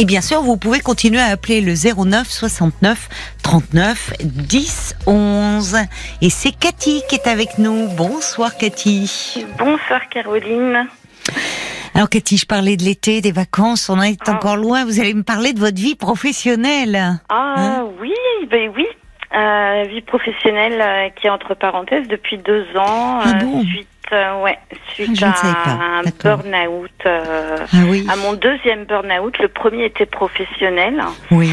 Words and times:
Et 0.00 0.04
bien 0.04 0.20
sûr, 0.20 0.42
vous 0.42 0.56
pouvez 0.56 0.78
continuer 0.78 1.18
à 1.18 1.26
appeler 1.26 1.60
le 1.60 1.74
09 1.74 2.28
69 2.28 3.08
39 3.42 4.12
10 4.20 4.94
11. 5.08 5.76
Et 6.22 6.30
c'est 6.30 6.52
Cathy 6.52 7.02
qui 7.08 7.16
est 7.16 7.26
avec 7.26 7.58
nous. 7.58 7.88
Bonsoir 7.96 8.56
Cathy. 8.56 9.44
Bonsoir 9.58 10.08
Caroline. 10.08 10.86
Alors 11.96 12.08
Cathy, 12.08 12.36
je 12.36 12.46
parlais 12.46 12.76
de 12.76 12.84
l'été, 12.84 13.20
des 13.20 13.32
vacances, 13.32 13.90
on 13.90 14.00
est 14.00 14.20
ah. 14.28 14.34
encore 14.34 14.56
loin. 14.56 14.84
Vous 14.84 15.00
allez 15.00 15.14
me 15.14 15.24
parler 15.24 15.52
de 15.52 15.58
votre 15.58 15.78
vie 15.78 15.96
professionnelle. 15.96 17.18
Ah 17.28 17.54
hein 17.56 17.86
oui, 18.00 18.14
ben 18.48 18.70
oui. 18.76 18.86
Euh, 19.34 19.82
vie 19.90 20.02
professionnelle 20.02 20.80
euh, 20.80 21.08
qui 21.16 21.26
est 21.26 21.30
entre 21.30 21.54
parenthèses 21.54 22.06
depuis 22.06 22.38
deux 22.38 22.64
ans. 22.76 23.18
Ah 23.20 23.32
bon? 23.42 23.64
suite 23.64 23.88
euh, 24.12 24.42
ouais, 24.42 24.58
suite 24.92 25.22
à 25.22 26.00
un 26.00 26.02
burn-out. 26.02 26.90
Euh, 27.06 27.58
ah 27.60 27.76
oui. 27.88 28.06
À 28.10 28.16
mon 28.16 28.32
deuxième 28.34 28.84
burn-out, 28.84 29.38
le 29.38 29.48
premier 29.48 29.86
était 29.86 30.06
professionnel. 30.06 31.02
Oui. 31.30 31.50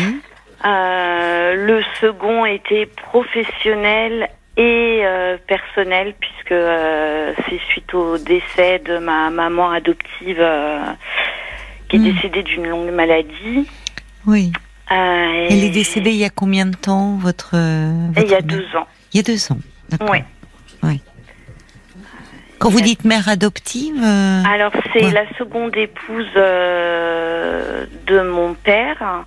Euh, 0.66 1.56
le 1.56 1.84
second 2.00 2.46
était 2.46 2.86
professionnel 2.86 4.30
et 4.58 5.04
personnel 5.48 6.16
puisque 6.18 6.56
c'est 7.46 7.60
suite 7.68 7.94
au 7.94 8.18
décès 8.18 8.80
de 8.80 8.98
ma 9.00 9.30
maman 9.30 9.70
adoptive 9.72 10.44
qui 11.90 11.98
est 11.98 12.00
hmm. 12.00 12.04
décédée 12.04 12.44
d'une 12.44 12.66
longue 12.68 12.92
maladie. 12.92 13.68
Oui. 14.26 14.54
Elle 14.90 15.64
est 15.64 15.70
décédée 15.72 16.12
il 16.12 16.18
y 16.18 16.26
a 16.26 16.30
combien 16.30 16.66
de 16.66 16.76
temps 16.76 17.18
votre, 17.18 17.54
Il 17.54 18.30
y 18.30 18.34
a 18.34 18.42
deux 18.42 18.66
ans. 18.76 18.88
Il 19.14 19.18
y 19.18 19.20
a 19.20 19.24
deux 19.24 19.52
ans. 19.52 19.60
Oui. 20.10 20.20
Oui. 20.84 21.02
Quand 22.60 22.70
vous 22.70 22.82
dites 22.82 23.06
mère 23.06 23.28
adoptive 23.28 23.96
euh, 24.04 24.44
Alors 24.52 24.72
c'est 24.94 25.12
la 25.12 25.28
seconde 25.38 25.76
épouse 25.76 26.26
euh, 26.36 27.86
de 28.08 28.22
mon 28.22 28.54
père. 28.54 29.24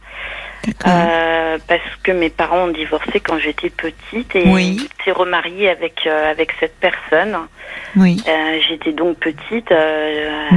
Euh, 0.87 1.57
parce 1.67 1.97
que 2.03 2.13
mes 2.13 2.29
parents 2.29 2.65
ont 2.65 2.71
divorcé 2.73 3.21
quand 3.21 3.39
j'étais 3.39 3.71
petite 3.71 4.37
et 4.37 4.47
oui. 4.49 4.87
s'est 5.03 5.13
remarié 5.13 5.71
avec 5.71 6.07
avec 6.07 6.53
cette 6.61 6.77
personne. 6.79 7.37
Oui. 7.97 8.23
j'étais 8.69 8.93
donc 8.93 9.17
petite. 9.19 9.73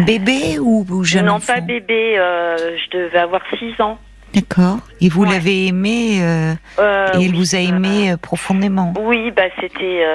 bébé 0.06 0.60
ou, 0.60 0.86
ou 0.90 1.04
jeune 1.06 1.26
Non, 1.28 1.40
pas 1.40 1.62
bébé. 1.62 2.16
je 2.18 2.98
devais 2.98 3.20
avoir 3.20 3.42
6 3.58 3.80
ans. 3.82 4.00
D'accord. 4.34 4.78
Et 5.02 5.10
vous 5.10 5.26
l'avez 5.26 5.68
aimé 5.68 6.20
euh, 6.22 6.54
euh, 6.80 7.08
et 7.16 7.24
il 7.24 7.36
vous 7.36 7.56
a 7.56 7.60
aimé 7.60 8.12
euh, 8.12 8.18
profondément. 8.18 8.94
Oui, 9.00 9.32
bah 9.32 9.44
c'était 9.60 10.06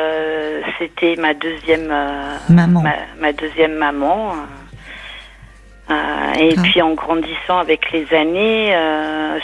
c'était 0.79 1.17
ma 1.17 1.35
deuxième 1.35 1.93
maman. 2.49 2.83
Ma, 3.21 3.33
deuxième 3.33 3.75
maman. 3.75 4.35
et 6.39 6.55
puis 6.63 6.81
en 6.81 6.95
grandissant 6.95 7.59
avec 7.59 7.93
les 7.93 8.07
années, 8.15 8.75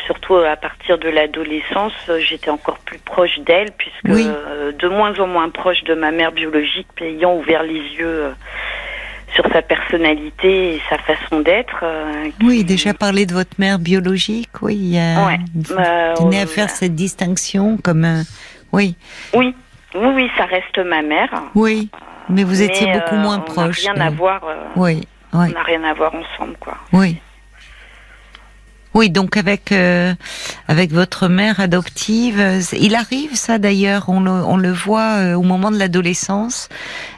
surtout 0.07 0.37
à 0.37 0.57
partir 0.57 0.97
de 0.99 1.09
l'adolescence, 1.09 1.93
j'étais 2.21 2.51
encore 2.51 2.79
plus 2.79 2.99
proche 2.99 3.39
d'elle 3.41 3.73
puisque 3.73 4.07
de 4.07 4.89
moins 4.89 5.19
en 5.19 5.27
moins 5.27 5.51
proche 5.51 5.85
de 5.85 5.95
ma 5.95 6.13
mère 6.13 6.33
biologique, 6.33 6.89
ayant 7.01 7.35
ouvert 7.37 7.63
les 7.63 7.81
yeux 7.99 8.33
sur 9.35 9.45
sa 9.53 9.63
personnalité 9.63 10.77
et 10.77 10.83
sa 10.89 10.99
façon 10.99 11.41
d'être. 11.41 11.81
Euh, 11.83 12.29
oui, 12.43 12.65
déjà 12.65 12.95
parler 12.95 13.27
de 13.27 13.33
votre 13.33 13.59
mère 13.59 13.79
biologique, 13.79 14.51
oui. 14.63 14.77
Il 14.77 14.97
ouais. 14.97 16.15
Tenez 16.17 16.41
à 16.41 16.47
faire 16.47 16.71
cette 16.71 16.95
distinction 16.95 17.79
comme, 17.83 18.05
euh, 18.05 18.23
oui. 18.73 18.97
Oui, 19.35 19.55
oui, 19.95 20.09
oui, 20.15 20.31
ça 20.37 20.45
reste 20.45 20.79
ma 20.79 21.03
mère. 21.03 21.31
Oui, 21.55 21.91
mais 22.29 22.45
vous 22.45 22.63
étiez 22.63 22.93
beaucoup 22.93 23.17
moins 23.17 23.39
on 23.39 23.43
proche. 23.43 23.81
rien 23.81 24.01
à 24.01 24.11
voir. 24.11 24.41
oui, 24.77 25.03
oui. 25.33 25.47
On 25.51 25.53
n'a 25.53 25.63
rien 25.63 25.83
à 25.85 25.95
voir 25.95 26.13
ensemble, 26.15 26.57
quoi. 26.61 26.77
Oui. 26.93 27.17
Oui, 28.95 29.11
donc 29.11 29.37
avec 29.37 29.73
euh, 29.73 30.13
avec 30.69 30.93
votre 30.93 31.29
mère 31.29 31.61
adoptive, 31.61 32.39
euh, 32.39 32.61
il 32.79 32.95
arrive 32.95 33.35
ça 33.35 33.59
d'ailleurs, 33.59 34.05
on 34.09 34.21
le, 34.21 34.31
on 34.31 34.57
le 34.57 34.71
voit 34.71 35.17
euh, 35.17 35.35
au 35.35 35.43
moment 35.43 35.71
de 35.71 35.79
l'adolescence, 35.79 36.69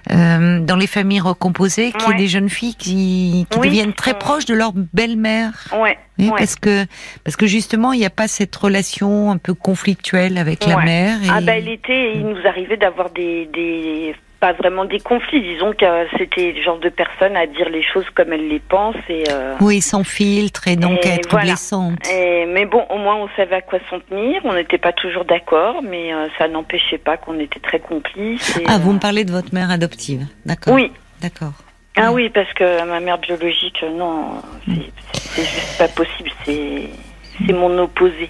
dans 0.09 0.77
les 0.79 0.87
familles 0.87 1.21
recomposées, 1.21 1.93
qu'il 1.93 2.11
y 2.11 2.13
a 2.13 2.17
des 2.17 2.29
jeunes 2.29 2.51
filles 2.51 2.75
qui, 2.75 3.47
qui 3.49 3.59
deviennent 3.59 3.95
très 3.95 4.15
proches 4.19 4.45
de 4.45 4.55
leur 4.55 4.73
belle-mère. 4.75 5.53
Ouais. 5.73 5.99
Oui, 6.19 6.31
parce 6.37 6.55
que 6.55 6.87
parce 7.25 7.37
que 7.37 7.47
justement 7.47 7.93
il 7.93 7.99
n'y 7.99 8.07
a 8.07 8.11
pas 8.11 8.29
cette 8.29 8.55
relation 8.55 9.33
un 9.33 9.39
peu 9.39 9.55
conflictuelle 9.55 10.39
avec 10.39 10.67
la 10.67 10.77
mère. 10.77 11.23
Et... 11.23 11.29
Ah 11.29 11.41
bah 11.41 11.59
l'été, 11.59 12.13
il 12.15 12.27
nous 12.27 12.47
arrivait 12.47 12.77
d'avoir 12.77 13.11
des, 13.11 13.49
des 13.53 14.15
pas 14.45 14.53
vraiment 14.53 14.85
des 14.85 15.01
conflits. 15.01 15.41
Disons 15.41 15.73
que 15.73 15.87
c'était 16.19 16.53
le 16.53 16.63
genre 16.63 16.79
de 16.79 16.91
personne 16.91 17.35
à 17.35 17.47
dire 17.47 17.71
les 17.71 17.83
choses 17.83 18.05
comme 18.15 18.31
elle 18.31 18.47
les 18.47 18.59
pense. 18.61 18.95
Et, 19.09 19.25
euh, 19.31 19.55
Oui, 19.63 19.81
sans 19.81 20.05
filtre 20.05 20.69
et 20.69 20.77
donc 20.77 20.99
être 21.07 21.35
blessante. 21.35 21.99
mais 22.11 22.67
bon, 22.67 22.85
au 22.91 22.99
moins 22.99 23.17
on 23.17 23.29
savait 23.37 23.57
à 23.57 23.63
quoi 23.63 23.79
s'en 23.89 24.01
tenir. 24.01 24.43
On 24.45 24.53
n'était 24.53 24.77
pas 24.77 24.93
toujours 24.93 25.25
d'accord, 25.25 25.77
mais 25.83 26.13
euh, 26.13 26.27
ça 26.37 26.47
n'empêchait 26.47 26.99
pas 26.99 27.17
qu'on 27.17 27.41
était 27.41 27.61
très 27.61 27.81
complices. 27.81 28.61
ah, 28.67 28.77
vous 28.77 28.93
me 28.93 28.97
euh, 28.97 29.01
parlez 29.01 29.25
de 29.25 29.33
votre 29.33 29.55
mère 29.55 29.71
adoptive, 29.71 30.27
d'accord 30.45 30.75
Oui. 30.75 30.93
D'accord. 31.23 31.55
Ah 31.97 32.13
oui, 32.13 32.29
parce 32.29 32.53
que 32.53 32.85
ma 32.87 33.01
mère 33.01 33.17
biologique, 33.17 33.83
non, 33.97 34.43
c'est 34.67 35.43
juste 35.43 35.79
pas 35.79 35.89
possible. 35.89 36.31
C'est 36.45 37.53
mon 37.55 37.79
opposé. 37.79 38.29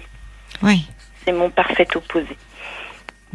Oui. 0.63 0.85
C'est 1.25 1.33
mon 1.33 1.49
parfait 1.49 1.87
opposé. 1.93 2.37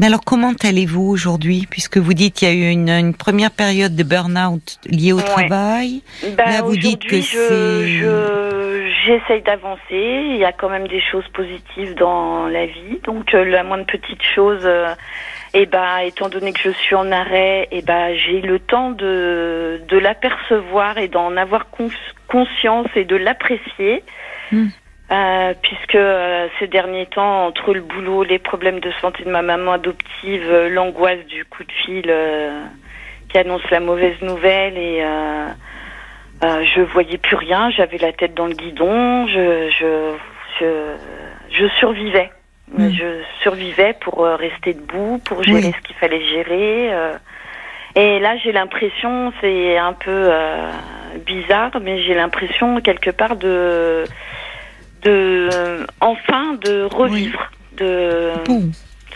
Mais 0.00 0.06
alors, 0.06 0.24
comment 0.24 0.54
allez-vous 0.64 1.02
aujourd'hui, 1.02 1.66
puisque 1.70 1.98
vous 1.98 2.14
dites 2.14 2.36
qu'il 2.36 2.48
y 2.48 2.50
a 2.50 2.54
eu 2.54 2.70
une, 2.70 3.12
première 3.12 3.50
période 3.50 3.94
de 3.94 4.02
burn-out 4.02 4.78
liée 4.86 5.12
au 5.12 5.20
travail 5.20 6.00
bah, 6.38 6.46
Là, 6.46 6.62
vous 6.62 6.74
dites 6.74 7.04
que 7.04 7.20
je, 7.20 8.90
j'essaye 9.04 9.42
d'avancer. 9.42 9.82
Il 9.90 10.38
y 10.38 10.44
a 10.46 10.52
quand 10.52 10.70
même 10.70 10.88
des 10.88 11.02
choses 11.02 11.28
positives 11.34 11.94
dans 11.96 12.46
la 12.46 12.64
vie. 12.64 12.98
Donc, 13.04 13.34
euh, 13.34 13.44
la 13.44 13.62
moindre 13.62 13.84
petite 13.84 14.22
chose, 14.22 14.62
euh, 14.64 14.94
eh 15.52 15.66
ben, 15.66 15.98
étant 15.98 16.30
donné 16.30 16.54
que 16.54 16.60
je 16.62 16.70
suis 16.70 16.94
en 16.94 17.12
arrêt, 17.12 17.68
eh 17.70 17.82
ben, 17.82 18.14
j'ai 18.14 18.40
le 18.40 18.58
temps 18.58 18.92
de, 18.92 19.82
de 19.86 19.98
l'apercevoir 19.98 20.96
et 20.96 21.08
d'en 21.08 21.36
avoir 21.36 21.66
conscience 22.26 22.88
et 22.96 23.04
de 23.04 23.16
l'apprécier. 23.16 24.02
Hmm. 24.50 24.68
Euh, 25.12 25.54
puisque 25.60 25.96
euh, 25.96 26.46
ces 26.60 26.68
derniers 26.68 27.06
temps, 27.06 27.46
entre 27.46 27.74
le 27.74 27.80
boulot, 27.80 28.22
les 28.22 28.38
problèmes 28.38 28.78
de 28.78 28.92
santé 29.00 29.24
de 29.24 29.30
ma 29.30 29.42
maman 29.42 29.72
adoptive, 29.72 30.46
euh, 30.48 30.68
l'angoisse 30.68 31.26
du 31.26 31.44
coup 31.44 31.64
de 31.64 31.72
fil 31.72 32.14
qui 33.28 33.38
annonce 33.38 33.68
la 33.70 33.80
mauvaise 33.80 34.20
nouvelle 34.22 34.76
et 34.76 35.04
je 36.42 36.80
voyais 36.80 37.18
plus 37.18 37.36
rien, 37.36 37.70
j'avais 37.70 37.98
la 37.98 38.12
tête 38.12 38.34
dans 38.34 38.46
le 38.46 38.54
guidon, 38.54 39.26
je 39.26 39.68
je 39.70 40.14
je, 40.60 40.66
je 41.50 41.66
survivais. 41.78 42.30
Mm. 42.72 42.90
Je 42.90 43.22
survivais 43.42 43.94
pour 44.00 44.24
rester 44.24 44.74
debout, 44.74 45.20
pour 45.24 45.42
gérer 45.42 45.72
ce 45.72 45.80
qu'il 45.82 45.96
fallait 45.96 46.24
gérer. 46.24 46.90
et 47.96 48.20
là, 48.20 48.36
j'ai 48.36 48.52
l'impression, 48.52 49.32
c'est 49.40 49.76
un 49.76 49.92
peu 49.92 50.30
bizarre, 51.26 51.72
mais 51.82 52.00
j'ai 52.02 52.14
l'impression 52.14 52.80
quelque 52.80 53.10
part 53.10 53.34
de 53.34 54.04
de 55.02 55.48
euh, 55.52 55.86
enfin 56.00 56.54
de 56.64 56.82
revivre, 56.82 57.50
de 57.76 58.32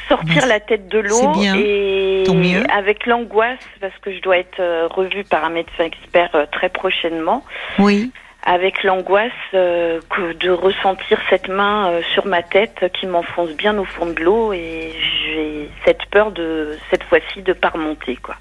sortir 0.09 0.47
la 0.47 0.61
tête 0.61 0.89
de 0.89 0.99
l'eau 0.99 1.33
et 1.57 2.25
avec 2.71 3.07
l'angoisse 3.07 3.59
parce 3.81 3.97
que 4.03 4.13
je 4.13 4.21
dois 4.21 4.39
être 4.39 4.61
euh, 4.61 4.87
revue 4.89 5.25
par 5.25 5.45
un 5.45 5.51
médecin 5.51 5.85
expert 5.85 6.31
euh, 6.35 6.47
très 6.51 6.69
prochainement. 6.69 7.45
Oui. 7.79 8.11
Avec 8.47 8.83
l'angoisse 8.83 9.33
de 9.55 10.51
ressentir 10.51 11.19
cette 11.31 11.49
main 11.49 12.03
sur 12.13 12.27
ma 12.27 12.43
tête 12.43 12.93
qui 12.93 13.07
m'enfonce 13.07 13.53
bien 13.53 13.79
au 13.79 13.87
fond 13.87 14.05
de 14.05 14.21
l'eau 14.21 14.53
et 14.53 14.93
j'ai 15.01 15.71
cette 15.87 16.05
peur 16.11 16.31
de 16.31 16.77
cette 16.91 17.05
fois-ci 17.05 17.41
de 17.41 17.55
pas 17.55 17.71
remonter 17.71 18.17
quoi. 18.17 18.37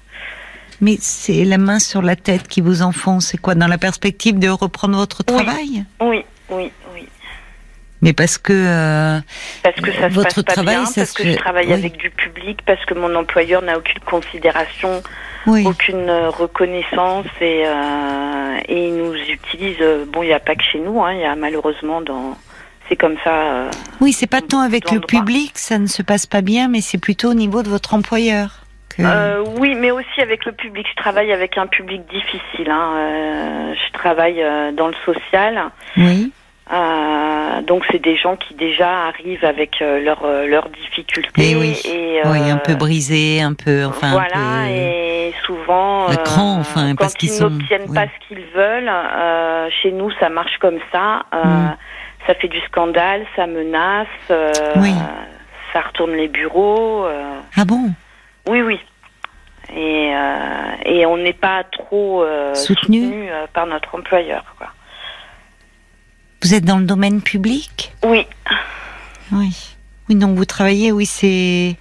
Mais 0.82 0.96
c'est 1.00 1.44
la 1.44 1.56
main 1.56 1.78
sur 1.78 2.02
la 2.02 2.16
tête 2.16 2.48
qui 2.48 2.60
vous 2.60 2.82
enfonce, 2.82 3.28
c'est 3.28 3.38
quoi 3.38 3.54
dans 3.54 3.66
la 3.66 3.78
perspective 3.78 4.38
de 4.38 4.48
reprendre 4.48 4.98
votre 4.98 5.22
travail? 5.22 5.84
Oui, 6.02 6.22
oui. 6.50 6.70
Mais 8.04 8.12
parce 8.12 8.36
que 8.36 8.52
euh, 8.52 9.18
parce 9.62 9.76
que 9.76 9.90
ça 9.92 10.10
se 10.10 10.14
votre 10.14 10.26
passe 10.26 10.44
pas 10.44 10.52
travail, 10.52 10.76
bien, 10.76 10.84
parce 10.94 11.12
que 11.12 11.24
je 11.24 11.36
travaille 11.36 11.72
avec 11.72 11.96
du 11.96 12.10
public, 12.10 12.60
parce 12.66 12.84
que 12.84 12.92
mon 12.92 13.14
employeur 13.14 13.62
n'a 13.62 13.78
aucune 13.78 14.00
considération, 14.00 15.02
aucune 15.46 16.10
euh, 16.10 16.28
reconnaissance 16.28 17.24
et 17.40 17.62
euh, 17.64 18.58
et 18.68 18.88
il 18.88 18.96
nous 18.98 19.14
utilise. 19.14 19.78
bon, 20.12 20.22
il 20.22 20.26
n'y 20.26 20.34
a 20.34 20.38
pas 20.38 20.54
que 20.54 20.62
chez 20.62 20.80
nous, 20.80 21.02
hein, 21.02 21.14
il 21.14 21.20
y 21.20 21.24
a 21.24 21.34
malheureusement 21.34 22.02
dans 22.02 22.36
c'est 22.90 22.96
comme 22.96 23.16
ça. 23.24 23.70
oui, 24.02 24.12
c'est 24.12 24.26
pas 24.26 24.42
tant 24.42 24.60
avec 24.60 24.90
le 24.90 25.00
public, 25.00 25.52
ça 25.54 25.78
ne 25.78 25.86
se 25.86 26.02
passe 26.02 26.26
pas 26.26 26.42
bien, 26.42 26.68
mais 26.68 26.82
c'est 26.82 26.98
plutôt 26.98 27.30
au 27.30 27.34
niveau 27.34 27.62
de 27.62 27.70
votre 27.70 27.94
employeur. 27.94 28.66
oui, 28.98 29.74
mais 29.76 29.90
aussi 29.90 30.20
avec 30.20 30.44
le 30.44 30.52
public. 30.52 30.86
Je 30.90 30.96
travaille 31.00 31.32
avec 31.32 31.56
un 31.56 31.66
public 31.66 32.02
difficile. 32.10 32.70
Hein. 32.70 33.72
je 33.74 33.92
travaille 33.94 34.44
dans 34.76 34.88
le 34.88 34.94
social. 35.06 35.70
Oui. 35.96 36.32
Euh, 36.72 37.60
donc 37.62 37.84
c'est 37.90 38.00
des 38.00 38.16
gens 38.16 38.36
qui 38.36 38.54
déjà 38.54 39.08
arrivent 39.08 39.44
avec 39.44 39.82
euh, 39.82 40.00
leurs 40.02 40.24
euh, 40.24 40.46
leurs 40.46 40.70
difficultés 40.70 41.50
et 41.50 41.56
oui, 41.56 41.78
et, 41.84 42.22
oui 42.24 42.50
un 42.50 42.56
peu 42.56 42.74
brisés, 42.74 43.42
un 43.42 43.52
peu 43.52 43.84
enfin 43.84 44.12
voilà 44.12 44.70
et 44.70 45.34
souvent 45.44 46.06
enfin, 46.06 46.94
quand 46.96 47.22
ils 47.22 47.38
n'obtiennent 47.38 47.92
pas 47.92 48.06
ce 48.06 48.28
qu'ils 48.28 48.44
veulent, 48.54 48.90
chez 49.82 49.92
nous 49.92 50.10
ça 50.18 50.30
marche 50.30 50.56
comme 50.58 50.78
ça. 50.90 51.26
Mm. 51.34 51.76
ça 52.26 52.34
fait 52.34 52.48
du 52.48 52.60
scandale, 52.60 53.26
ça 53.36 53.46
menace, 53.46 54.06
Oui. 54.76 54.94
ça 55.74 55.82
retourne 55.82 56.12
les 56.12 56.28
bureaux. 56.28 57.04
Ah 57.56 57.64
bon? 57.66 57.90
Oui, 58.48 58.62
oui. 58.62 58.80
Et, 59.74 60.12
et 60.86 61.04
on 61.04 61.18
n'est 61.18 61.34
pas 61.34 61.64
trop 61.64 62.24
Soutenu 62.54 63.02
soutenu 63.02 63.30
euh, 63.30 63.46
par 63.52 63.66
notre 63.66 63.94
employeur. 63.94 64.44
Quoi. 64.58 64.68
Vous 66.44 66.52
êtes 66.54 66.64
dans 66.64 66.78
le 66.78 66.84
domaine 66.84 67.22
public 67.22 67.92
Oui, 68.04 68.26
Oui. 69.32 69.50
Oui, 70.10 70.16
donc 70.16 70.36
vous 70.36 70.44
travaillez, 70.44 70.92
oui, 70.92 71.06
c'est. 71.06 71.76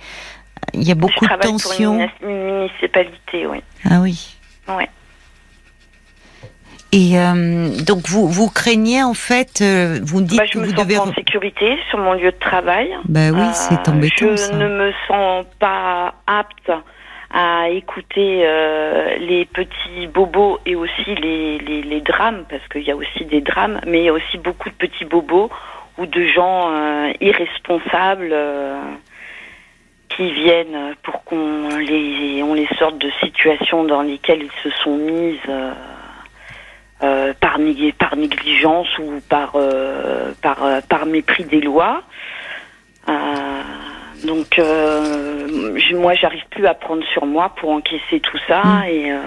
Il 0.73 0.81
y 0.83 0.91
a 0.91 0.93
je 0.93 0.99
beaucoup 0.99 1.25
de 1.25 1.25
travaille 1.25 1.41
pour 1.41 1.49
une, 1.51 1.57
tensions. 1.59 1.93
muni- 1.97 2.09
une 2.21 2.45
municipalité, 2.55 3.45
oui. 3.45 3.59
Ah 3.89 3.99
oui. 3.99 4.37
Ouais. 4.69 4.87
Et 6.93 7.19
euh, 7.19 7.69
donc 7.81 8.07
vous 8.07 8.29
vous 8.29 8.47
craignez 8.49 9.03
en 9.03 9.13
fait, 9.13 9.59
euh, 9.61 9.99
vous 10.03 10.21
dites 10.21 10.37
Bah, 10.37 10.45
que 10.45 10.53
je 10.53 10.59
me 10.59 10.65
vous 10.65 10.71
sens 10.75 10.83
devez. 10.85 10.95
pas 10.95 11.01
en 11.01 11.13
sécurité 11.13 11.77
sur 11.89 11.99
mon 11.99 12.13
lieu 12.13 12.31
de 12.31 12.37
travail. 12.39 12.87
Bah 13.05 13.31
oui, 13.33 13.41
Euh, 13.41 13.51
c'est 13.53 13.89
embêtant 13.89 14.27
Je 14.31 14.35
ça. 14.37 14.53
ne 14.55 14.67
me 14.69 14.93
sens 15.07 15.45
pas 15.59 16.13
apte 16.27 16.71
à 17.33 17.69
écouter 17.69 18.43
euh, 18.43 19.17
les 19.17 19.45
petits 19.45 20.05
bobos 20.05 20.59
et 20.67 20.75
aussi 20.75 21.15
les, 21.15 21.57
les, 21.57 21.81
les 21.81 22.01
drames, 22.01 22.45
parce 22.47 22.65
qu'il 22.67 22.83
y 22.83 22.91
a 22.91 22.95
aussi 22.95 23.25
des 23.25 23.41
drames, 23.41 23.81
mais 23.87 24.01
il 24.01 24.05
y 24.05 24.09
a 24.09 24.13
aussi 24.13 24.37
beaucoup 24.37 24.69
de 24.69 24.75
petits 24.75 25.05
bobos 25.05 25.49
ou 25.97 26.05
de 26.05 26.25
gens 26.27 26.71
euh, 26.71 27.11
irresponsables 27.21 28.29
euh, 28.31 28.79
qui 30.09 30.31
viennent 30.31 30.95
pour 31.01 31.23
qu'on 31.23 31.75
les, 31.79 32.43
on 32.43 32.53
les 32.53 32.67
sorte 32.77 32.99
de 32.99 33.09
situations 33.23 33.83
dans 33.83 34.03
lesquelles 34.03 34.43
ils 34.43 34.61
se 34.63 34.69
sont 34.83 34.95
mises 34.97 35.39
euh, 35.49 35.73
euh, 37.01 37.33
par, 37.39 37.57
par 37.97 38.15
négligence 38.15 38.95
ou 38.99 39.21
par, 39.27 39.53
euh, 39.55 40.33
par, 40.43 40.59
par 40.87 41.07
mépris 41.07 41.45
des 41.45 41.61
lois. 41.61 42.03
Euh, 43.09 43.13
donc, 44.25 44.57
euh, 44.59 45.77
moi, 45.95 46.13
j'arrive 46.15 46.43
plus 46.51 46.65
à 46.65 46.73
prendre 46.73 47.03
sur 47.13 47.25
moi 47.25 47.53
pour 47.57 47.69
encaisser 47.71 48.19
tout 48.21 48.37
ça 48.47 48.61
Mm. 48.63 48.83
et 48.89 49.11
euh, 49.11 49.17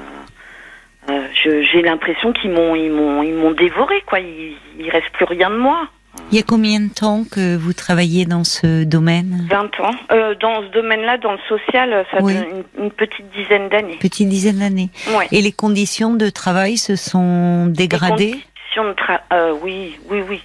euh, 1.10 1.28
j'ai 1.72 1.82
l'impression 1.82 2.32
qu'ils 2.32 2.50
m'ont, 2.50 2.75
ils 2.75 2.90
m'ont, 2.90 3.22
ils 3.22 3.34
m'ont 3.34 3.52
dévoré 3.52 4.02
quoi. 4.06 4.19
Il, 4.20 4.54
il 4.78 4.90
reste 4.90 5.10
plus 5.12 5.25
rien 5.25 5.50
de 5.50 5.56
moi. 5.56 5.87
Il 6.32 6.38
y 6.38 6.40
a 6.40 6.43
combien 6.43 6.81
de 6.81 6.88
temps 6.93 7.25
que 7.31 7.56
vous 7.56 7.75
travaillez 7.75 8.25
dans 8.25 8.43
ce 8.43 8.84
domaine? 8.84 9.46
20 9.50 9.81
ans. 9.81 9.90
Euh, 10.10 10.34
dans 10.40 10.62
ce 10.62 10.69
domaine-là, 10.69 11.19
dans 11.19 11.32
le 11.32 11.38
social, 11.48 12.06
ça 12.10 12.19
Oui. 12.22 12.34
donne 12.34 12.64
une, 12.78 12.84
une 12.84 12.90
petite 12.90 13.28
dizaine 13.37 13.69
d'années. 13.69 13.98
Petite 14.00 14.28
dizaine 14.28 14.58
d'années. 14.60 14.88
Ouais. 15.16 15.28
Et 15.31 15.43
les 15.43 15.52
conditions 15.52 16.14
de 16.14 16.31
travail 16.31 16.78
se 16.78 16.96
sont 16.96 17.66
Les 17.66 17.72
dégradées? 17.72 18.31
conditions 18.31 18.84
de 18.84 18.93
tra- 18.94 19.20
euh, 19.32 19.52
oui, 19.62 19.98
oui, 20.10 20.22
oui. 20.28 20.40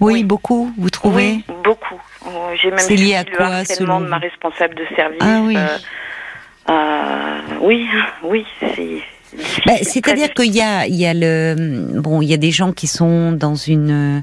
Oui, 0.00 0.12
oui. 0.14 0.24
beaucoup, 0.24 0.72
vous 0.78 0.90
trouvez 0.90 1.42
Oui, 1.48 1.54
beaucoup. 1.64 2.00
Euh, 2.26 2.54
J'ai 2.60 2.70
même 2.70 2.78
C'est 2.78 2.96
lié 2.96 3.14
à 3.14 3.22
le 3.24 3.36
quoi, 3.36 3.46
harcèlement 3.46 4.00
de 4.00 4.06
ma 4.06 4.18
responsable 4.18 4.74
de 4.74 4.84
service. 4.94 5.20
Ah 5.20 5.40
oui. 5.42 5.56
euh, 5.56 5.66
euh, 6.70 7.40
oui, 7.60 7.86
oui, 8.24 8.46
c'est. 8.60 9.02
Bah, 9.66 9.74
C'est-à-dire 9.82 10.32
qu'il 10.32 10.54
y 10.54 10.62
a, 10.62 10.86
il 10.86 10.94
y 10.94 11.06
a 11.06 11.12
le, 11.14 12.00
bon, 12.00 12.22
il 12.22 12.28
y 12.28 12.34
a 12.34 12.38
des 12.38 12.50
gens 12.50 12.72
qui 12.72 12.86
sont 12.86 13.32
dans 13.32 13.54
une, 13.54 14.22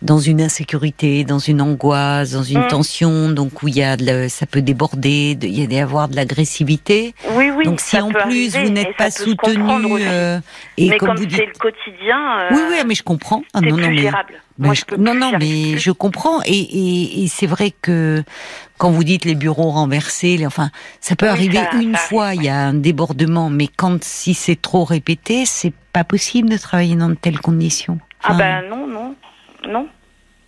dans 0.00 0.18
une 0.18 0.40
insécurité, 0.40 1.24
dans 1.24 1.38
une 1.40 1.60
angoisse, 1.60 2.30
dans 2.32 2.42
une 2.44 2.60
Mm. 2.60 2.68
tension, 2.68 3.28
donc 3.30 3.62
où 3.62 3.68
il 3.68 3.76
y 3.76 3.82
a, 3.82 3.96
de 3.96 4.04
le- 4.04 4.28
ça 4.28 4.46
peut 4.46 4.62
déborder, 4.62 5.34
de- 5.34 5.46
il 5.46 5.58
y 5.58 5.66
a 5.66 5.78
y 5.78 5.80
avoir 5.80 6.08
de 6.08 6.14
l'agressivité. 6.16 7.14
Oui, 7.32 7.50
oui. 7.56 7.64
donc 7.64 7.80
si 7.80 7.96
ça 7.96 8.04
en 8.04 8.08
peut 8.08 8.18
plus 8.20 8.54
arriver, 8.54 8.64
vous 8.64 8.70
n'êtes 8.70 8.96
pas 8.96 9.10
soutenu, 9.10 9.62
euh, 10.00 10.38
et 10.76 10.90
mais 10.90 10.98
comme, 10.98 11.08
comme 11.08 11.16
vous 11.16 11.22
c'est 11.24 11.28
dites, 11.28 11.46
le 11.46 11.58
quotidien, 11.58 12.40
euh, 12.40 12.48
oui, 12.52 12.60
oui, 12.70 12.76
mais 12.86 12.94
je 12.94 13.02
comprends. 13.02 13.42
Ah, 13.54 13.60
non, 13.60 13.76
non, 13.76 13.88
mais 13.90 14.10
Moi, 14.58 14.74
je- 14.74 14.96
non, 14.96 15.14
non, 15.14 15.32
mais 15.32 15.38
plus. 15.72 15.78
je 15.78 15.90
comprends. 15.92 16.40
Et, 16.44 16.50
et, 16.58 17.22
et 17.24 17.28
c'est 17.28 17.46
vrai 17.46 17.72
que 17.82 18.22
quand 18.76 18.90
vous 18.90 19.04
dites 19.04 19.24
les 19.24 19.34
bureaux 19.36 19.70
renversés, 19.70 20.36
les, 20.36 20.46
enfin, 20.46 20.70
ça 21.00 21.14
peut 21.16 21.26
Oui, 21.26 21.32
arriver 21.32 21.58
ça- 21.58 21.76
une 21.80 21.94
ça 21.94 21.98
fois, 22.00 22.26
arrive, 22.26 22.40
il 22.42 22.44
y 22.46 22.48
a 22.48 22.56
un 22.66 22.74
débordement, 22.74 23.50
mais 23.50 23.68
quand 23.68 24.02
si 24.02 24.34
c'est 24.34 24.60
trop 24.60 24.84
répété, 24.84 25.44
c'est 25.46 25.72
pas 25.92 26.02
possible 26.04 26.48
de 26.50 26.56
travailler 26.56 26.96
dans 26.96 27.08
de 27.08 27.14
telles 27.14 27.40
conditions. 27.40 27.98
Ah 28.24 28.34
ben 28.34 28.62
non, 28.68 28.86
non, 28.88 29.14
non. 29.68 29.86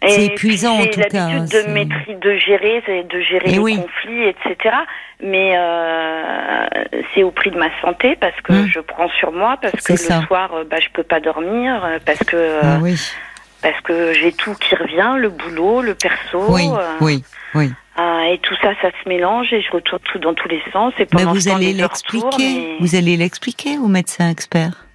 C'est 0.06 0.24
épuisant, 0.26 0.78
puis, 0.78 0.88
en 0.88 0.90
tout 0.92 1.00
j'ai 1.02 1.08
cas, 1.10 1.28
l'habitude 1.28 1.62
de 1.66 1.72
maîtriser, 1.72 2.14
de 2.14 2.36
gérer, 2.38 3.04
de 3.04 3.20
gérer 3.20 3.44
Eh 3.48 3.50
les 3.52 3.58
oui. 3.58 3.76
conflits, 3.76 4.22
etc. 4.28 4.74
Mais 5.22 5.52
euh, 5.58 6.66
c'est 7.14 7.22
au 7.22 7.30
prix 7.30 7.50
de 7.50 7.58
ma 7.58 7.68
santé 7.82 8.16
parce 8.18 8.40
que 8.40 8.52
Mm. 8.54 8.66
je 8.66 8.80
prends 8.80 9.10
sur 9.10 9.30
moi, 9.30 9.58
parce 9.60 9.82
que 9.84 9.92
le 9.92 10.26
soir, 10.26 10.54
euh, 10.54 10.64
bah, 10.64 10.78
je 10.82 10.88
peux 10.94 11.02
pas 11.02 11.20
dormir, 11.20 11.84
euh, 11.84 11.98
parce 12.06 12.20
que 12.20 12.60
ah 12.62 12.78
oui, 12.80 12.96
parce 13.62 13.78
que 13.82 14.14
j'ai 14.14 14.32
tout 14.32 14.54
qui 14.54 14.74
revient, 14.74 15.16
le 15.18 15.28
boulot, 15.28 15.82
le 15.82 15.94
perso, 15.94 16.46
oui, 16.48 16.66
euh, 16.72 16.96
oui, 17.02 17.22
oui. 17.54 17.70
euh, 17.98 18.20
et 18.32 18.38
tout 18.38 18.54
ça, 18.62 18.70
ça 18.80 18.88
se 19.04 19.06
mélange 19.06 19.52
et 19.52 19.60
je 19.60 19.70
retourne 19.70 20.00
tout 20.10 20.18
dans 20.18 20.32
tous 20.32 20.48
les 20.48 20.62
sens. 20.72 20.94
Et 20.98 21.06
Mais 21.14 21.24
vous 21.24 21.40
ce 21.40 21.50
temps, 21.50 21.56
allez 21.56 21.66
tournent, 21.72 21.80
l'expliquer. 21.82 22.76
Vous 22.80 22.94
allez 22.96 23.18
l'expliquer 23.18 23.76
au 23.76 23.88
médecin 23.88 24.30
expert? 24.30 24.86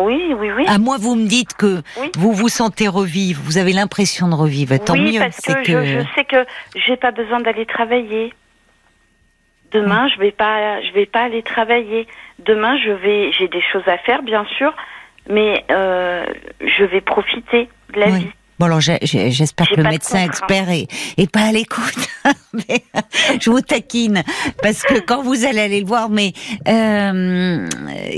Oui, 0.00 0.34
oui, 0.38 0.50
oui. 0.56 0.64
À 0.66 0.78
moi, 0.78 0.96
vous 0.98 1.14
me 1.14 1.26
dites 1.26 1.54
que 1.54 1.82
Oui. 2.00 2.10
vous 2.16 2.32
vous 2.32 2.48
sentez 2.48 2.88
revivre, 2.88 3.40
vous 3.44 3.58
avez 3.58 3.72
l'impression 3.72 4.28
de 4.28 4.34
revivre. 4.34 4.78
Tant 4.84 4.94
oui, 4.94 5.12
mieux. 5.14 5.20
parce 5.20 5.40
que, 5.40 5.62
Je, 5.64 5.84
je 5.84 6.00
sais 6.14 6.24
que 6.24 6.44
j'ai 6.86 6.96
pas 6.96 7.10
besoin 7.10 7.40
d'aller 7.40 7.66
travailler. 7.66 8.32
Demain, 9.72 10.08
je 10.08 10.18
vais 10.18 10.32
pas, 10.32 10.82
je 10.82 10.92
vais 10.92 11.06
pas 11.06 11.22
aller 11.24 11.42
travailler. 11.42 12.08
Demain, 12.44 12.76
je 12.84 12.90
vais, 12.90 13.30
j'ai 13.32 13.46
des 13.48 13.62
choses 13.72 13.86
à 13.86 13.98
faire, 13.98 14.22
bien 14.22 14.44
sûr, 14.58 14.74
mais 15.28 15.64
euh, 15.70 16.24
je 16.60 16.84
vais 16.84 17.00
profiter 17.00 17.68
de 17.94 18.00
la 18.00 18.06
Oui. 18.08 18.18
vie. 18.20 18.30
Bon 18.58 18.66
alors 18.66 18.80
j'espère 18.80 19.70
que 19.70 19.76
le 19.76 19.84
médecin 19.84 20.22
expert 20.22 20.68
est, 20.68 20.86
est 21.16 21.32
pas 21.32 21.44
à 21.48 21.52
l'écoute. 21.52 22.08
Mais, 22.52 22.82
je 23.40 23.48
vous 23.50 23.60
taquine 23.60 24.22
parce 24.62 24.82
que 24.82 24.98
quand 25.00 25.22
vous 25.22 25.44
allez 25.44 25.60
aller 25.60 25.80
le 25.80 25.86
voir, 25.86 26.08
mais 26.10 26.32
euh, 26.68 27.68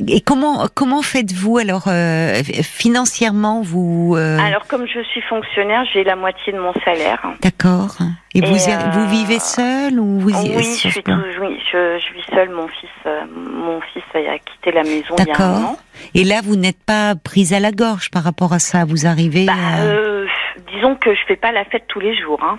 et 0.08 0.20
comment 0.22 0.66
comment 0.74 1.02
faites-vous 1.02 1.58
alors 1.58 1.84
euh, 1.88 2.42
financièrement 2.62 3.60
vous 3.62 4.14
euh, 4.16 4.38
Alors, 4.38 4.66
comme 4.66 4.86
je 4.86 5.02
suis 5.02 5.20
fonctionnaire, 5.22 5.84
j'ai 5.92 6.04
la 6.04 6.16
moitié 6.16 6.52
de 6.52 6.58
mon 6.58 6.72
salaire. 6.84 7.20
d'accord 7.42 7.96
et, 8.34 8.38
Et, 8.38 8.40
vous 8.40 8.56
y- 8.56 8.70
euh, 8.72 8.90
vous 8.92 9.08
vivez 9.10 9.38
seul 9.38 10.00
ou 10.00 10.20
vous 10.20 10.30
y- 10.30 10.56
oui, 10.56 10.64
je 10.82 10.88
suis, 10.88 11.02
tout- 11.02 11.12
oui, 11.40 11.58
je, 11.70 11.98
je 11.98 12.14
vis 12.14 12.24
seule. 12.34 12.50
Mon 12.50 12.68
fils, 12.68 12.88
euh, 13.06 13.20
mon 13.36 13.80
fils 13.92 14.02
a 14.14 14.38
quitté 14.38 14.72
la 14.72 14.82
maison 14.82 15.14
il 15.18 15.24
y 15.26 15.30
a 15.30 15.34
un 15.34 15.38
D'accord. 15.38 15.58
an. 15.72 15.76
Et 16.14 16.24
là 16.24 16.40
vous 16.42 16.56
n'êtes 16.56 16.82
pas 16.84 17.14
prise 17.14 17.52
à 17.52 17.60
la 17.60 17.70
gorge 17.72 18.10
par 18.10 18.24
rapport 18.24 18.52
à 18.54 18.58
ça? 18.58 18.84
Vous 18.86 19.06
arrivez. 19.06 19.44
Bah, 19.44 19.52
à- 19.52 19.82
euh, 19.82 20.26
disons 20.74 20.94
que 20.96 21.14
je 21.14 21.20
fais 21.28 21.36
pas 21.36 21.52
la 21.52 21.64
fête 21.66 21.84
tous 21.88 22.00
les 22.00 22.16
jours. 22.18 22.40
Hein. 22.42 22.58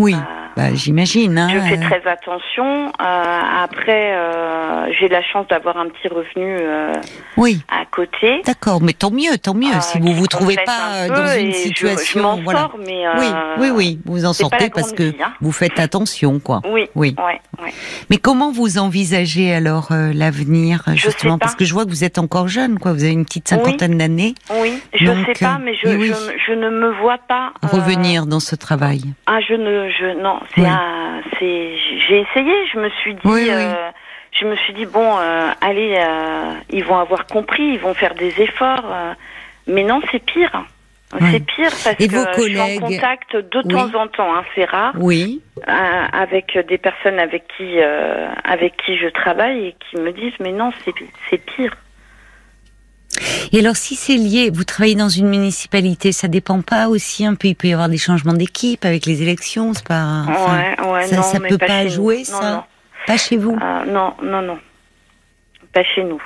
Oui, 0.00 0.14
euh, 0.14 0.18
bah, 0.56 0.74
j'imagine. 0.74 1.38
Hein, 1.38 1.48
Je 1.52 1.58
fais 1.60 1.78
euh, 1.78 1.88
très 1.88 2.10
attention. 2.10 2.86
Euh, 3.00 3.62
après, 3.64 4.16
j'ai 4.98 5.08
la 5.08 5.22
chance 5.22 5.46
d'avoir 5.48 5.76
un 5.76 5.86
petit 5.88 6.08
revenu 6.08 6.56
Oui. 7.36 7.62
à 7.68 7.84
côté. 7.86 8.42
D'accord, 8.44 8.80
mais 8.82 8.92
tant 8.92 9.10
mieux, 9.10 9.38
tant 9.38 9.54
mieux. 9.54 9.68
si 9.80 9.98
vous 9.98 10.08
qui 10.08 10.14
vous 10.14 10.26
trouvez 10.26 10.56
pas 10.66 11.04
un 11.04 11.08
dans 11.08 11.38
une 11.38 11.52
je- 11.52 11.56
situation, 11.56 12.20
je, 12.20 12.24
m'en 12.24 12.36
voilà. 12.42 12.60
sors, 12.60 12.76
mais 12.84 13.04
Oui, 13.18 13.26
oui, 13.58 13.70
oui, 13.70 13.98
vous 14.04 14.24
en 14.24 14.32
sortez 14.32 14.70
parce 14.70 14.92
que 14.92 15.04
vie, 15.04 15.16
hein. 15.22 15.32
vous 15.40 15.52
faites 15.52 15.78
attention, 15.78 16.40
quoi. 16.40 16.60
Oui, 16.68 16.88
Oui. 16.94 17.14
ouais, 17.18 17.40
ouais. 17.62 17.72
Mais 18.10 18.16
comment 18.16 18.50
vous 18.52 18.78
envisagez 18.78 19.54
alors 19.54 19.88
l'avenir, 19.90 20.82
Je 20.88 20.94
justement, 20.94 21.38
parce 21.38 21.54
que 21.54 21.64
je 21.64 21.72
vois 21.72 21.84
que 21.84 21.90
vous 21.90 22.04
êtes 22.04 22.18
encore 22.18 22.48
jeune, 22.48 22.78
quoi. 22.78 22.92
Vous 22.92 23.04
avez 23.04 23.12
une 23.12 23.24
petite 23.24 23.48
cinquantaine 23.48 23.98
d'années. 23.98 24.34
Oui, 24.60 24.80
je 24.94 25.06
Donc, 25.06 25.26
sais 25.26 25.44
pas, 25.44 25.58
mais 25.62 25.74
je, 25.74 25.88
oui. 25.88 26.08
je, 26.08 26.14
je 26.46 26.52
ne 26.52 26.70
me 26.70 26.90
vois 27.00 27.18
pas 27.28 27.52
Revenir 27.62 28.26
dans 28.26 28.40
ce 28.40 28.54
travail. 28.56 29.02
Ah, 29.26 29.38
je 29.46 29.54
ne, 29.54 29.89
je 29.90 30.20
non, 30.20 30.40
c'est 30.54 30.62
Oui. 30.62 30.68
c'est, 31.38 31.76
j'ai 32.08 32.20
essayé. 32.20 32.52
Je 32.72 32.78
me 32.78 32.88
suis 32.90 33.14
dit, 33.14 33.20
Oui, 33.24 33.42
oui. 33.44 33.50
euh, 33.50 33.90
je 34.32 34.44
me 34.46 34.56
suis 34.56 34.72
dit 34.72 34.86
bon, 34.86 35.18
euh, 35.18 35.50
allez, 35.60 35.96
euh, 35.98 36.52
ils 36.70 36.84
vont 36.84 36.98
avoir 36.98 37.26
compris, 37.26 37.62
ils 37.74 37.78
vont 37.80 37.94
faire 37.94 38.14
des 38.14 38.40
efforts, 38.40 38.84
mais 39.66 39.82
non, 39.84 40.00
c'est 40.10 40.24
pire. 40.24 40.64
C'est 41.32 41.44
pire 41.44 41.70
parce 41.82 41.96
Et 41.98 42.06
que 42.06 42.14
vos 42.14 42.24
je 42.36 42.42
suis 42.42 42.60
en 42.60 42.78
contact 42.78 43.34
de 43.34 43.62
temps 43.62 43.92
en 44.00 44.06
temps, 44.06 44.32
hein, 44.32 44.44
c'est 44.54 44.64
rare, 44.64 44.92
Oui. 44.96 45.42
avec 45.66 46.56
des 46.68 46.78
personnes 46.78 47.18
avec 47.18 47.44
qui, 47.56 47.80
euh, 47.80 48.28
avec 48.44 48.76
qui 48.76 48.96
je 48.96 49.08
travaille 49.08 49.66
et 49.66 49.74
qui 49.80 49.96
me 49.96 50.12
disent 50.12 50.38
mais 50.38 50.52
non, 50.52 50.70
c'est, 50.84 50.94
c'est 51.28 51.44
pire. 51.44 51.76
Et 53.52 53.58
alors, 53.58 53.76
si 53.76 53.96
c'est 53.96 54.14
lié, 54.16 54.50
vous 54.52 54.64
travaillez 54.64 54.94
dans 54.94 55.08
une 55.08 55.28
municipalité, 55.28 56.12
ça 56.12 56.28
dépend 56.28 56.62
pas 56.62 56.88
aussi 56.88 57.26
un 57.26 57.34
peu. 57.34 57.48
Il 57.48 57.56
peut 57.56 57.68
y 57.68 57.72
avoir 57.72 57.88
des 57.88 57.98
changements 57.98 58.32
d'équipe 58.32 58.84
avec 58.84 59.06
les 59.06 59.22
élections, 59.22 59.74
c'est 59.74 59.86
pas. 59.86 60.24
enfin, 60.28 60.58
ouais, 60.78 60.90
ouais, 60.92 61.06
ça, 61.06 61.16
non, 61.16 61.22
ça 61.22 61.38
mais 61.40 61.48
peut 61.48 61.58
pas, 61.58 61.86
jouer, 61.88 62.18
Non, 62.18 62.24
ça? 62.40 62.50
non. 62.52 62.62
Pas 63.06 63.16
chez 63.16 63.36
vous? 63.36 63.56
Ah, 63.60 63.82
non, 63.86 64.14
non, 64.22 64.42
non, 64.42 64.58
pas 65.72 65.82
chez 65.82 66.04
nous. 66.04 66.22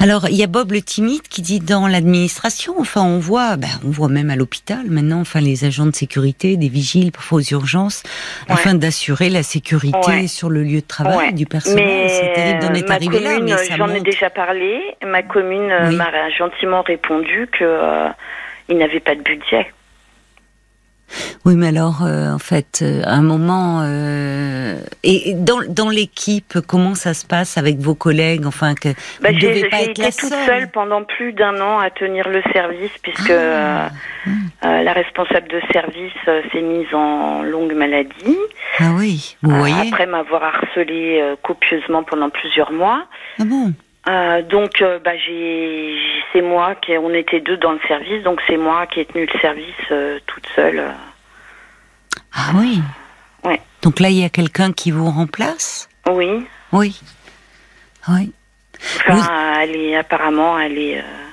Alors, 0.00 0.28
il 0.28 0.36
y 0.36 0.44
a 0.44 0.46
Bob 0.46 0.70
le 0.70 0.80
timide 0.80 1.22
qui 1.22 1.42
dit 1.42 1.58
dans 1.58 1.88
l'administration, 1.88 2.74
enfin, 2.78 3.02
on 3.02 3.18
voit, 3.18 3.56
ben, 3.56 3.68
on 3.84 3.90
voit 3.90 4.08
même 4.08 4.30
à 4.30 4.36
l'hôpital 4.36 4.82
maintenant, 4.88 5.20
enfin, 5.20 5.40
les 5.40 5.64
agents 5.64 5.86
de 5.86 5.94
sécurité, 5.94 6.56
des 6.56 6.68
vigiles 6.68 7.10
parfois 7.10 7.38
aux 7.38 7.52
urgences, 7.52 8.04
Ouais. 8.48 8.54
afin 8.54 8.74
d'assurer 8.74 9.28
la 9.28 9.42
sécurité 9.42 9.98
Ouais. 10.06 10.26
sur 10.28 10.50
le 10.50 10.62
lieu 10.62 10.80
de 10.80 10.86
travail 10.86 11.16
Ouais. 11.18 11.32
du 11.32 11.46
personnel. 11.46 11.84
Mais 11.84 12.08
C'est 12.08 12.32
terrible 12.32 12.60
d'en 12.60 12.74
être 12.74 12.88
ma 12.88 12.94
arrivé 12.94 13.18
là, 13.18 13.34
commune, 13.34 13.54
mais 13.56 13.64
ça 13.64 13.76
j'en 13.76 13.88
ai 13.88 14.00
déjà 14.00 14.30
parlé. 14.30 14.80
Ma 15.04 15.22
commune 15.24 15.72
Oui. 15.88 15.96
m'a 15.96 16.30
gentiment 16.30 16.82
répondu 16.82 17.48
que 17.50 17.64
euh, 17.64 18.08
ils 18.68 18.78
n'avaient 18.78 19.00
pas 19.00 19.16
de 19.16 19.22
budget. 19.22 19.72
Oui, 21.44 21.54
mais 21.56 21.68
alors, 21.68 22.02
euh, 22.04 22.32
en 22.32 22.38
fait, 22.38 22.80
euh, 22.82 23.02
à 23.04 23.14
un 23.14 23.22
moment, 23.22 23.80
euh, 23.82 24.76
et 25.02 25.34
dans, 25.34 25.60
dans 25.68 25.88
l'équipe, 25.88 26.58
comment 26.66 26.94
ça 26.94 27.14
se 27.14 27.26
passe 27.26 27.56
avec 27.56 27.78
vos 27.78 27.94
collègues? 27.94 28.44
Enfin, 28.46 28.74
que 28.74 28.90
bah, 29.20 29.30
j'ai 29.32 29.60
été 29.60 30.02
toute 30.12 30.32
seule. 30.32 30.70
pendant 30.70 31.04
plus 31.04 31.32
d'un 31.32 31.60
an 31.60 31.78
à 31.78 31.90
tenir 31.90 32.28
le 32.28 32.42
service, 32.52 32.92
puisque 33.02 33.30
ah. 33.30 33.90
la 34.62 34.92
responsable 34.92 35.48
de 35.48 35.60
service 35.72 36.12
s'est 36.52 36.60
mise 36.60 36.92
en 36.92 37.42
longue 37.42 37.74
maladie. 37.74 38.38
Ah 38.78 38.92
oui, 38.96 39.36
vous 39.42 39.54
voyez. 39.56 39.88
Après 39.88 40.06
m'avoir 40.06 40.42
harcelé 40.42 41.34
copieusement 41.42 42.02
pendant 42.02 42.30
plusieurs 42.30 42.72
mois. 42.72 43.04
Ah 43.38 43.44
bon? 43.44 43.72
Donc, 44.42 44.82
bah, 45.04 45.16
j'ai, 45.16 45.96
c'est 46.32 46.42
moi 46.42 46.74
qui, 46.76 46.96
on 46.96 47.12
était 47.12 47.40
deux 47.40 47.56
dans 47.56 47.72
le 47.72 47.80
service, 47.86 48.22
donc 48.22 48.40
c'est 48.46 48.56
moi 48.56 48.86
qui 48.86 49.00
ai 49.00 49.06
tenu 49.06 49.26
le 49.26 49.40
service 49.40 50.20
toute 50.26 50.46
seule. 50.54 50.82
Ah 52.32 52.52
oui. 52.54 52.80
Ouais. 53.44 53.60
Donc 53.82 54.00
là, 54.00 54.08
il 54.10 54.18
y 54.18 54.24
a 54.24 54.28
quelqu'un 54.28 54.72
qui 54.72 54.90
vous 54.90 55.10
remplace? 55.10 55.88
Oui. 56.08 56.46
Oui. 56.72 57.00
Oui. 58.08 58.32
Enfin, 59.08 59.60
elle 59.60 59.76
est 59.76 59.96
apparemment, 59.96 60.58
elle 60.58 60.78
est, 60.78 60.98
euh, 60.98 61.27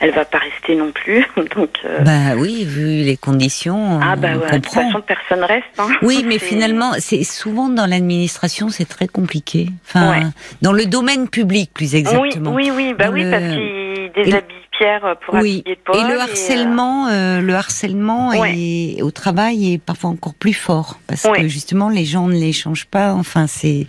elle 0.00 0.12
va 0.12 0.24
pas 0.24 0.38
rester 0.38 0.74
non 0.74 0.90
plus. 0.92 1.24
Donc. 1.56 1.70
Euh... 1.84 2.00
Bah 2.00 2.34
oui, 2.36 2.64
vu 2.64 3.04
les 3.04 3.16
conditions. 3.16 4.00
Ah 4.02 4.16
bah 4.16 4.36
ouais, 4.36 4.50
de 4.50 4.56
toute 4.56 4.72
façon, 4.72 5.00
personne 5.06 5.44
reste. 5.44 5.66
Hein. 5.78 5.88
Oui, 6.02 6.24
mais 6.26 6.38
finalement, 6.38 6.92
c'est 6.98 7.22
souvent 7.22 7.68
dans 7.68 7.86
l'administration, 7.86 8.70
c'est 8.70 8.88
très 8.88 9.08
compliqué. 9.08 9.68
Enfin, 9.86 10.32
dans 10.62 10.72
le 10.72 10.86
domaine 10.86 11.28
public, 11.28 11.70
plus 11.72 11.94
exactement. 11.94 12.52
Oui, 12.54 12.70
oui, 12.70 12.88
oui. 12.88 12.94
Bah 12.98 13.10
oui, 13.12 13.30
parce 13.30 13.44
qu'il 13.44 13.79
déshabille 14.14 14.60
pour 15.26 15.34
oui. 15.34 15.62
Et 15.66 15.76
le 15.92 16.18
harcèlement, 16.18 17.08
euh, 17.08 17.40
le 17.40 17.54
harcèlement 17.54 18.30
au 19.02 19.10
travail 19.10 19.74
est 19.74 19.78
parfois 19.78 20.10
encore 20.10 20.34
plus 20.34 20.52
fort 20.52 20.98
parce 21.06 21.22
que 21.22 21.48
justement 21.48 21.88
les 21.88 22.04
gens 22.04 22.28
ne 22.28 22.34
les 22.34 22.52
changent 22.52 22.86
pas. 22.86 23.12
Enfin, 23.12 23.46
c'est 23.46 23.86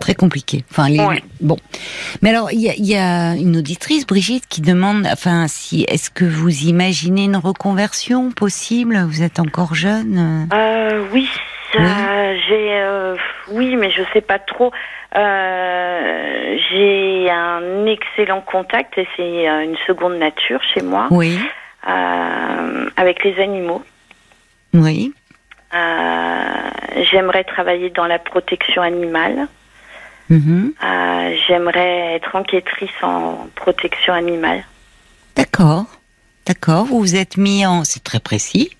très 0.00 0.14
compliqué. 0.14 0.64
Enfin, 0.70 0.88
bon. 1.40 1.56
Mais 2.20 2.30
alors, 2.30 2.52
il 2.52 2.60
y 2.60 2.96
a, 2.96 3.34
une 3.34 3.56
auditrice, 3.56 4.06
Brigitte, 4.06 4.44
qui 4.48 4.60
demande, 4.60 5.06
enfin, 5.10 5.46
si 5.48 5.84
est-ce 5.88 6.10
que 6.10 6.24
vous 6.24 6.64
imaginez 6.64 7.24
une 7.24 7.36
reconversion 7.36 8.30
possible? 8.30 9.04
Vous 9.08 9.22
êtes 9.22 9.40
encore 9.40 9.74
jeune? 9.74 10.48
Euh, 10.52 11.04
oui. 11.12 11.28
J'ai 11.72 12.72
euh, 12.72 13.16
oui, 13.48 13.76
mais 13.76 13.90
je 13.90 14.02
sais 14.12 14.20
pas 14.20 14.38
trop. 14.38 14.72
Euh, 15.16 16.56
j'ai 16.70 17.30
un 17.30 17.86
excellent 17.86 18.40
contact 18.40 18.96
et 18.98 19.06
c'est 19.16 19.48
euh, 19.48 19.64
une 19.64 19.76
seconde 19.86 20.16
nature 20.16 20.60
chez 20.74 20.82
moi. 20.82 21.08
Oui. 21.10 21.38
Euh, 21.88 22.88
avec 22.96 23.24
les 23.24 23.38
animaux. 23.40 23.82
Oui. 24.74 25.12
J'aimerais 27.10 27.44
travailler 27.44 27.90
dans 27.90 28.06
la 28.06 28.18
protection 28.18 28.82
animale. 28.82 29.48
Mhm. 30.28 30.72
J'aimerais 31.46 32.14
être 32.14 32.36
enquêtrice 32.36 32.90
en 33.02 33.48
protection 33.54 34.12
animale. 34.14 34.64
D'accord. 35.36 35.86
D'accord, 36.46 36.86
vous 36.86 36.98
vous 36.98 37.14
êtes 37.14 37.36
mis 37.36 37.64
en, 37.64 37.84
c'est 37.84 38.02
très 38.02 38.18
précis. 38.18 38.70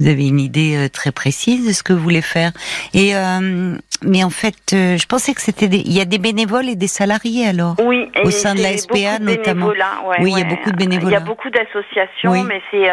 Vous 0.00 0.08
avez 0.08 0.26
une 0.26 0.40
idée 0.40 0.76
euh, 0.76 0.88
très 0.88 1.12
précise 1.12 1.66
de 1.68 1.72
ce 1.72 1.84
que 1.84 1.92
vous 1.92 2.02
voulez 2.02 2.22
faire. 2.22 2.50
Et 2.94 3.14
euh, 3.14 3.76
mais 4.04 4.24
en 4.24 4.30
fait, 4.30 4.72
euh, 4.72 4.96
je 4.96 5.06
pensais 5.06 5.32
que 5.32 5.40
c'était 5.40 5.68
des... 5.68 5.78
il 5.78 5.92
y 5.92 6.00
a 6.00 6.04
des 6.04 6.18
bénévoles 6.18 6.68
et 6.68 6.74
des 6.74 6.88
salariés 6.88 7.46
alors. 7.46 7.76
Oui, 7.84 8.10
au 8.24 8.30
sein 8.30 8.56
de 8.56 8.62
la 8.62 8.76
SPA 8.76 9.20
notamment. 9.20 9.68
oui, 10.18 10.32
il 10.32 10.38
y 10.38 10.42
a 10.42 10.44
beaucoup 10.44 10.72
de 10.72 10.76
bénévoles. 10.76 11.10
Il 11.10 11.12
y 11.12 11.16
a 11.16 11.20
beaucoup 11.20 11.50
d'associations, 11.50 12.44
mais 12.44 12.60
c'est 12.72 12.88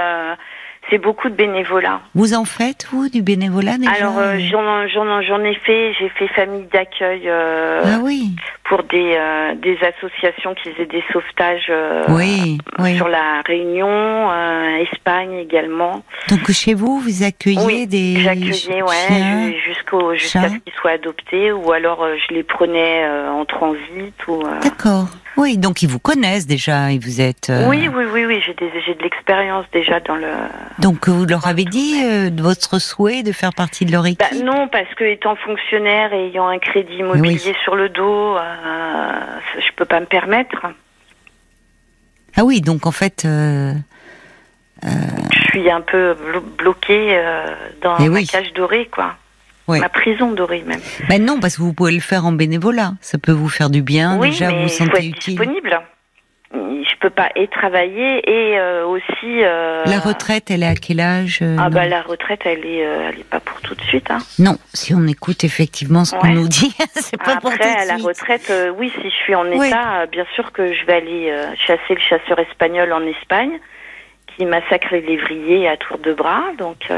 c'est 0.90 0.98
beaucoup 0.98 1.30
de 1.30 1.36
bénévolat. 1.36 2.02
Vous 2.16 2.34
en 2.34 2.46
faites, 2.46 2.88
vous, 2.92 3.10
du 3.10 3.22
bénévolat 3.22 3.78
déjà 3.78 3.92
Alors, 3.92 4.18
euh, 4.18 4.38
j'en 4.40 5.44
ai 5.44 5.56
fait, 5.56 5.94
j'ai 6.00 6.10
fait 6.10 6.28
famille 6.30 6.68
d'accueil 6.72 7.24
euh, 7.26 7.82
ah 7.86 8.00
oui. 8.02 8.36
pour 8.66 8.84
des, 8.84 9.16
euh, 9.16 9.56
des 9.56 9.78
associations 9.82 10.56
qui 10.56 10.72
faisaient 10.72 10.86
des 10.86 11.04
sauvetages 11.12 11.72
oui, 12.10 12.58
sur 12.96 13.08
la 13.08 13.42
Réunion, 13.46 14.30
Espagne 14.92 15.34
également. 15.34 16.04
Donc, 16.30 16.50
chez 16.52 16.74
vous, 16.74 17.00
vous 17.00 17.24
accueillez 17.24 17.60
oui, 17.66 17.88
des 17.88 18.22
j'accueillais, 18.22 18.82
ouais, 18.82 19.56
jusqu'au 19.66 20.14
jusqu'à 20.16 20.50
ce 20.50 20.56
qu'ils 20.56 20.74
soient 20.80 20.92
adoptés, 20.92 21.52
ou 21.52 21.72
alors 21.72 22.06
je 22.28 22.34
les 22.34 22.44
prenais 22.44 23.08
en 23.30 23.46
transit. 23.46 24.14
ou. 24.28 24.44
D'accord. 24.64 25.08
Oui, 25.38 25.58
donc 25.58 25.82
ils 25.82 25.90
vous 25.90 26.00
connaissent 26.00 26.48
déjà 26.48 26.92
et 26.92 27.00
vous 27.00 27.22
êtes. 27.22 27.50
Euh, 27.50 27.68
oui, 27.68 27.88
oui, 27.88 28.06
oui, 28.12 28.26
oui, 28.26 28.42
j'ai 28.46 28.54
de 28.54 29.02
l'expérience 29.04 29.66
déjà 29.72 30.00
dans 30.00 30.16
le. 30.16 30.28
Donc 30.80 31.08
vous 31.08 31.26
leur 31.26 31.48
avez 31.48 31.66
dit 31.66 32.02
euh, 32.04 32.30
votre 32.36 32.80
souhait 32.80 33.24
de 33.24 33.32
faire 33.32 33.54
partie 33.54 33.86
de 33.86 33.92
leur 33.92 34.06
équipe? 34.06 34.20
bah, 34.20 34.44
Non, 34.44 34.68
parce 34.68 34.94
que 34.96 35.04
étant 35.04 35.36
fonctionnaire 35.36 36.14
et 36.14 36.28
ayant 36.28 36.48
un 36.48 36.60
crédit 36.60 36.98
immobilier 36.98 37.56
sur 37.64 37.76
le 37.76 37.90
dos, 37.90 38.38
euh, 38.38 38.42
je 39.60 39.72
peux 39.76 39.86
pas 39.86 40.00
me 40.00 40.06
permettre. 40.06 40.66
Ah 42.36 42.44
oui, 42.44 42.62
donc 42.62 42.86
en 42.86 42.92
fait. 42.92 43.26
Je 43.26 43.74
suis 45.50 45.70
un 45.70 45.82
peu 45.82 46.16
bloquée 46.58 47.22
dans 47.82 47.98
eh 48.00 48.10
ma 48.10 48.24
cage 48.24 48.54
dorée, 48.54 48.88
quoi. 48.92 49.16
Ma 49.78 49.90
prison 49.90 50.32
dorée 50.32 50.64
même. 50.66 50.80
Ben 51.08 51.24
non, 51.24 51.40
parce 51.40 51.58
que 51.58 51.62
vous 51.62 51.74
pouvez 51.74 51.92
le 51.92 52.00
faire 52.00 52.26
en 52.26 52.32
bénévolat. 52.32 52.94
Ça 53.02 53.18
peut 53.18 53.32
vous 53.32 53.50
faire 53.50 53.70
du 53.70 53.82
bien. 53.82 54.18
Oui, 54.18 54.32
déjà, 54.32 54.52
mais 54.52 54.64
vous 54.64 54.70
sentez 54.70 54.92
faut 54.92 54.98
être 54.98 55.20
disponible. 55.20 55.80
Je 56.52 56.96
peux 57.00 57.12
pas 57.12 57.30
et 57.36 57.48
travailler 57.48 58.28
et 58.28 58.60
euh, 58.60 58.86
aussi. 58.86 59.44
Euh, 59.44 59.84
la 59.86 60.00
retraite, 60.00 60.50
elle 60.50 60.64
est 60.64 60.68
à 60.68 60.76
quel 60.76 61.00
âge 61.00 61.40
euh, 61.42 61.56
Ah 61.60 61.70
bah 61.70 61.86
la 61.86 62.02
retraite, 62.02 62.42
elle 62.46 62.66
est, 62.66 62.80
elle 62.80 63.20
est 63.20 63.30
pas 63.30 63.40
pour 63.40 63.62
tout 63.62 63.76
de 63.76 63.82
suite. 63.82 64.10
Hein. 64.10 64.18
Non, 64.40 64.58
si 64.74 64.96
on 64.96 65.06
écoute 65.06 65.44
effectivement 65.44 66.06
ce 66.06 66.16
qu'on 66.16 66.30
nous 66.30 66.48
dit, 66.48 66.76
c'est 66.96 67.22
pas 67.22 67.38
pour 67.38 67.52
tout 67.52 67.58
de 67.58 67.64
suite. 67.64 67.76
Après, 67.76 67.86
la 67.86 68.04
retraite, 68.04 68.52
oui, 68.78 68.92
si 69.02 69.10
je 69.10 69.16
suis 69.16 69.36
en 69.36 69.46
état, 69.52 70.08
bien 70.08 70.26
sûr 70.34 70.52
que 70.52 70.74
je 70.74 70.86
vais 70.86 70.94
aller 70.94 71.34
chasser 71.68 71.94
le 71.94 72.02
chasseur 72.02 72.40
espagnol 72.40 72.92
en 72.92 73.06
Espagne, 73.06 73.60
qui 74.36 74.46
massacre 74.46 74.88
les 74.92 75.02
lévriers 75.02 75.70
à 75.70 75.78
tour 75.78 76.00
de 76.00 76.14
bras, 76.14 76.46
donc. 76.58 76.90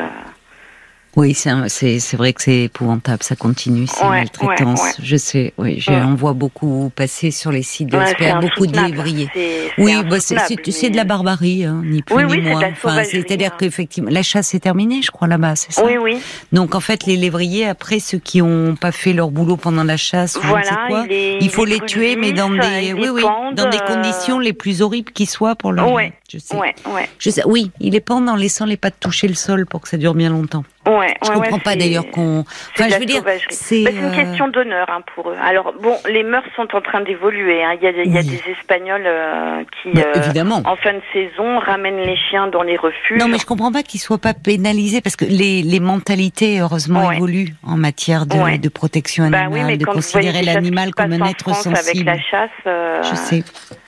Oui, 1.18 1.34
c'est 1.34 2.16
vrai 2.16 2.34
que 2.34 2.42
c'est 2.42 2.64
épouvantable, 2.64 3.22
ça 3.22 3.36
continue, 3.36 3.88
ces 3.88 4.06
maltraitances. 4.06 4.98
Je 5.02 5.18
sais, 5.18 5.54
oui, 5.58 5.80
j'en 5.80 6.16
vois 6.16 6.34
beaucoup 6.34 6.92
passer 6.96 7.32
sur 7.32 7.52
les 7.52 7.64
sites 7.64 7.90
de 7.90 7.98
ouais, 7.98 8.16
beaucoup 8.40 8.66
de 8.66 8.80
lévriers. 8.80 9.30
Oui, 9.78 9.94
bah, 10.10 10.20
c'est 10.20 10.90
de 10.90 10.96
la 10.96 11.04
barbarie, 11.04 11.66
hein, 11.66 11.82
ni 11.84 12.02
plus 12.02 12.26
ni 12.26 12.42
moins. 12.42 12.70
Enfin, 12.72 13.04
C'est-à-dire 13.04 13.58
qu'effectivement, 13.58 14.10
la 14.10 14.24
chasse 14.24 14.54
est 14.54 14.60
terminée, 14.60 15.02
je 15.02 15.12
crois, 15.12 15.28
là-bas, 15.28 15.56
c'est 15.56 15.74
ça? 15.74 15.86
Oui, 15.86 15.98
oui. 15.98 16.20
Donc, 16.52 16.76
en 16.76 16.80
fait, 16.80 17.06
les 17.06 17.18
lévriers, 17.18 17.68
après, 17.68 18.00
ceux 18.00 18.20
qui 18.20 18.42
n'ont 18.42 18.76
pas 18.76 18.92
fait 18.92 19.14
leur 19.14 19.32
boulot 19.32 19.58
pendant 19.58 19.84
la 19.84 19.98
chasse, 19.98 20.38
voilà, 20.42 20.88
quoi, 20.88 21.06
il, 21.10 21.50
faut 21.50 21.66
les 21.66 21.80
tuer, 21.82 22.16
mais 22.16 22.32
dans 22.32 22.50
des, 22.50 22.94
oui, 22.94 23.10
oui, 23.10 23.24
dans 23.54 23.70
des 23.70 23.80
conditions 23.80 24.40
les 24.40 24.54
plus 24.54 24.82
horribles 24.82 25.12
qui 25.12 25.26
soient 25.26 25.56
pour 25.56 25.72
leur. 25.74 25.92
Je 26.32 26.38
sais. 26.38 26.56
Ouais, 26.56 26.74
ouais. 26.86 27.10
Je 27.20 27.30
sais. 27.30 27.42
Oui, 27.46 27.72
il 27.82 27.92
les 27.92 28.00
pend 28.00 28.26
en 28.26 28.36
laissant 28.36 28.66
les 28.66 28.78
pattes 28.78 29.00
toucher 29.02 29.28
le 29.28 29.34
sol 29.34 29.66
pour 29.66 29.82
que 29.82 29.90
ça 29.90 29.98
dure 29.98 30.14
bien 30.14 30.30
longtemps. 30.30 30.64
Ouais, 30.86 31.14
je 31.24 31.30
comprends 31.30 31.60
pas 31.60 31.76
d'ailleurs 31.76 32.10
qu'on. 32.10 32.40
Enfin, 32.74 32.90
je 32.90 32.98
veux 32.98 33.06
dire, 33.06 33.22
c'est 33.50 33.84
bah, 33.84 33.92
une 33.92 34.06
euh, 34.06 34.16
question 34.16 34.48
d'honneur 34.48 34.88
hein, 34.90 35.02
pour 35.14 35.30
eux. 35.30 35.36
Alors 35.44 35.74
bon, 35.82 35.96
les 36.10 36.24
mœurs 36.24 36.46
sont 36.56 36.68
en 36.74 36.82
train 36.82 37.02
d'évoluer. 37.02 37.64
Hein. 37.64 37.76
Il, 37.80 37.84
y 37.84 37.88
a, 37.88 37.92
il 38.04 38.14
y 38.14 38.18
a 38.18 38.24
des 38.24 38.42
Espagnols 38.50 39.04
euh, 39.06 39.64
qui, 39.84 39.92
bah, 39.92 40.04
euh, 40.16 40.62
en 40.66 40.76
fin 40.78 40.94
de 40.94 41.02
saison, 41.14 41.60
ramènent 41.60 42.02
les 42.02 42.18
chiens 42.18 42.48
dans 42.48 42.64
les 42.64 42.78
refuges. 42.78 43.20
Non, 43.20 43.28
mais 43.28 43.38
je 43.38 43.46
comprends 43.46 43.72
pas 43.72 43.84
qu'ils 43.84 44.00
soient 44.00 44.18
pas 44.18 44.34
pénalisés 44.34 45.02
parce 45.02 45.16
que 45.18 45.26
les, 45.26 45.62
les 45.62 45.80
mentalités 45.80 46.62
heureusement 46.62 47.12
évoluent 47.12 47.54
en 47.64 47.76
matière 47.76 48.26
de, 48.26 48.58
de 48.58 48.70
protection 48.70 49.30
bah 49.30 49.42
animale, 49.42 49.78
de 49.78 49.86
considérer 49.86 50.42
l'animal 50.42 50.96
comme 50.96 51.12
un 51.12 51.28
être 51.28 51.54
sensible. 51.54 51.78
Avec 51.78 52.06
la 52.06 52.20
chasse, 52.20 53.04
je 53.12 53.16
sais, 53.16 53.44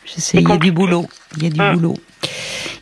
je 0.06 0.22
sais, 0.22 0.38
il 0.38 0.48
y 0.48 0.52
a 0.52 0.58
du 0.58 0.72
boulot, 0.72 1.06
il 1.38 1.44
y 1.44 1.48
a 1.48 1.50
du 1.50 1.78
boulot 1.78 1.96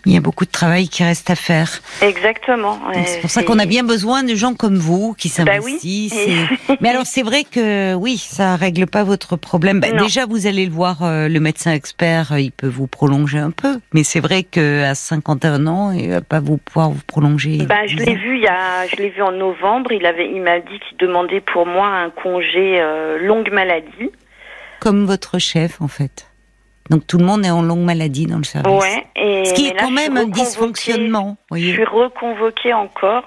il 0.06 0.14
y 0.14 0.18
a 0.18 0.22
beaucoup 0.22 0.46
de 0.46 0.52
travail 0.52 0.88
qui 0.88 1.04
reste 1.04 1.30
à 1.30 1.36
faire. 1.36 1.70
Exactement. 2.02 2.80
C'est 3.06 3.22
pour 3.22 3.30
ça 3.30 3.44
qu'on 3.44 3.60
a 3.60 3.66
bien 3.66 3.84
besoin 3.84 4.24
de 4.24 4.36
gens 4.36 4.56
comme 4.56 4.78
vous 4.78 5.14
qui 5.14 5.30
bah 5.30 5.36
s'investissent. 5.36 6.28
Mais 6.82 6.90
alors 6.90 7.06
c'est 7.06 7.22
vrai 7.22 7.44
que 7.44 7.94
oui, 7.94 8.18
ça 8.18 8.56
règle 8.56 8.88
pas 8.88 9.04
votre 9.04 9.36
problème. 9.36 9.80
Bah, 9.80 9.92
déjà 9.92 10.26
vous 10.26 10.48
allez 10.48 10.66
le 10.66 10.72
voir, 10.72 11.04
euh, 11.04 11.28
le 11.28 11.40
médecin 11.40 11.74
expert, 11.74 12.32
euh, 12.32 12.40
il 12.40 12.52
peut 12.52 12.68
vous 12.68 12.88
prolonger 12.88 13.38
un 13.38 13.52
peu. 13.52 13.80
Mais 13.94 14.04
c'est 14.04 14.20
vrai 14.20 14.44
que 14.44 14.84
à 14.84 14.96
51 14.96 15.68
ans, 15.68 15.92
il 15.92 16.10
va 16.10 16.22
pas 16.22 16.40
vous 16.40 16.58
pouvoir 16.58 16.90
vous 16.90 17.02
prolonger. 17.06 17.60
Bah, 17.66 17.86
je 17.86 17.98
l'ai 17.98 18.16
vu 18.16 18.38
il 18.38 18.44
y 18.44 18.48
a, 18.48 18.88
je 18.88 18.96
l'ai 18.96 19.10
vu 19.10 19.22
en 19.22 19.32
novembre. 19.32 19.92
Il 19.92 20.06
avait, 20.06 20.32
il 20.32 20.42
m'a 20.42 20.60
dit 20.60 20.80
qu'il 20.90 20.98
demandait 20.98 21.42
pour 21.42 21.66
moi 21.66 21.88
un 21.88 22.10
congé 22.10 22.82
euh, 22.82 23.20
longue 23.20 23.52
maladie. 23.52 24.10
Comme 24.80 25.06
votre 25.06 25.38
chef 25.38 25.80
en 25.80 25.88
fait. 25.88 26.31
Donc 26.92 27.08
tout 27.08 27.18
le 27.18 27.24
monde 27.24 27.46
est 27.46 27.50
en 27.50 27.62
longue 27.62 27.86
maladie 27.86 28.26
dans 28.26 28.38
le 28.38 28.44
service. 28.44 28.70
Ouais, 28.70 29.08
et 29.16 29.46
Ce 29.46 29.54
qui 29.54 29.68
est 29.68 29.80
quand 29.80 29.92
même 29.92 30.18
un 30.18 30.26
dysfonctionnement. 30.26 31.38
Je 31.54 31.72
suis 31.72 31.86
reconvoquée 31.86 32.74
encore. 32.74 33.24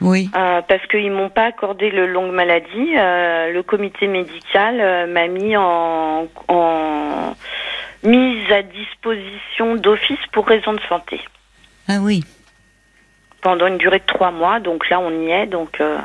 Oui. 0.00 0.28
Euh, 0.36 0.60
parce 0.68 0.84
qu'ils 0.88 1.12
m'ont 1.12 1.30
pas 1.30 1.44
accordé 1.44 1.90
le 1.90 2.08
longue 2.08 2.32
maladie. 2.32 2.96
Euh, 2.98 3.52
le 3.52 3.62
comité 3.62 4.08
médical 4.08 4.80
euh, 4.80 5.06
m'a 5.06 5.28
mis 5.28 5.56
en, 5.56 6.26
mise 8.02 8.50
à 8.50 8.62
disposition 8.62 9.76
d'office 9.76 10.18
pour 10.32 10.44
raison 10.48 10.72
de 10.72 10.80
santé. 10.88 11.20
Ah 11.88 11.98
oui. 12.00 12.24
Pendant 13.40 13.66
une 13.66 13.78
durée 13.78 13.98
de 13.98 14.04
trois 14.06 14.30
mois. 14.30 14.60
Donc 14.60 14.88
là, 14.88 15.00
on 15.00 15.10
y 15.10 15.30
est. 15.30 15.46
Donc, 15.46 15.80
euh, 15.80 15.98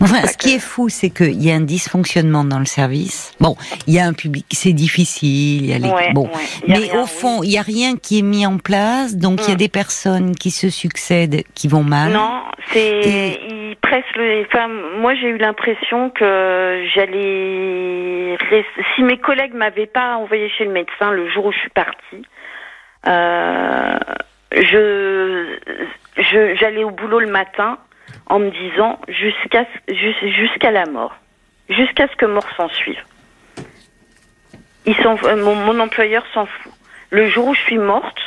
enfin, 0.00 0.26
ce 0.26 0.36
qui 0.36 0.54
est 0.54 0.58
fou, 0.58 0.88
c'est 0.88 1.10
qu'il 1.10 1.42
y 1.42 1.50
a 1.50 1.54
un 1.54 1.60
dysfonctionnement 1.60 2.44
dans 2.44 2.58
le 2.58 2.64
service. 2.64 3.34
Bon, 3.40 3.56
il 3.86 3.94
y 3.94 4.00
a 4.00 4.04
un 4.04 4.12
public, 4.12 4.46
c'est 4.50 4.72
difficile. 4.72 5.64
Il 5.64 5.66
y 5.66 5.74
a 5.74 5.78
les... 5.78 6.12
bon, 6.12 6.28
mais 6.66 6.96
au 6.96 7.06
fond, 7.06 7.42
il 7.42 7.52
y 7.52 7.58
a 7.58 7.62
rien 7.62 7.96
qui 7.96 8.18
est 8.18 8.22
mis 8.22 8.46
en 8.46 8.58
place. 8.58 9.16
Donc, 9.16 9.40
il 9.42 9.48
y 9.48 9.52
a 9.52 9.54
mm. 9.54 9.58
des 9.58 9.68
personnes 9.68 10.34
qui 10.34 10.50
se 10.50 10.70
succèdent, 10.70 11.42
qui 11.54 11.68
vont 11.68 11.84
mal. 11.84 12.12
Non, 12.12 12.42
c'est 12.72 13.38
ils 13.70 13.76
pressent 13.76 14.16
le. 14.16 14.44
Enfin, 14.46 14.68
moi, 14.68 15.14
j'ai 15.14 15.28
eu 15.28 15.38
l'impression 15.38 16.10
que 16.10 16.84
j'allais. 16.94 18.36
Si 18.94 19.02
mes 19.02 19.18
collègues 19.18 19.54
m'avaient 19.54 19.86
pas 19.86 20.16
envoyé 20.16 20.48
chez 20.50 20.64
le 20.64 20.72
médecin 20.72 21.10
le 21.10 21.28
jour 21.30 21.46
où 21.46 21.52
je 21.52 21.58
suis 21.58 21.70
partie. 21.70 22.24
Euh, 23.06 23.98
je 24.52 25.58
j'allais 26.18 26.84
au 26.84 26.90
boulot 26.90 27.20
le 27.20 27.30
matin 27.30 27.78
en 28.26 28.38
me 28.38 28.50
disant 28.50 28.98
jusqu'à 29.08 29.66
jusqu'à 29.88 30.70
la 30.70 30.86
mort, 30.86 31.16
jusqu'à 31.68 32.08
ce 32.08 32.16
que 32.16 32.26
mort 32.26 32.48
s'en 32.56 32.68
suive. 32.68 33.02
Ils 34.86 34.96
sont, 34.96 35.16
mon, 35.36 35.54
mon 35.54 35.80
employeur 35.80 36.24
s'en 36.32 36.46
fout. 36.46 36.72
Le 37.10 37.28
jour 37.28 37.48
où 37.48 37.54
je 37.54 37.60
suis 37.60 37.78
morte, 37.78 38.18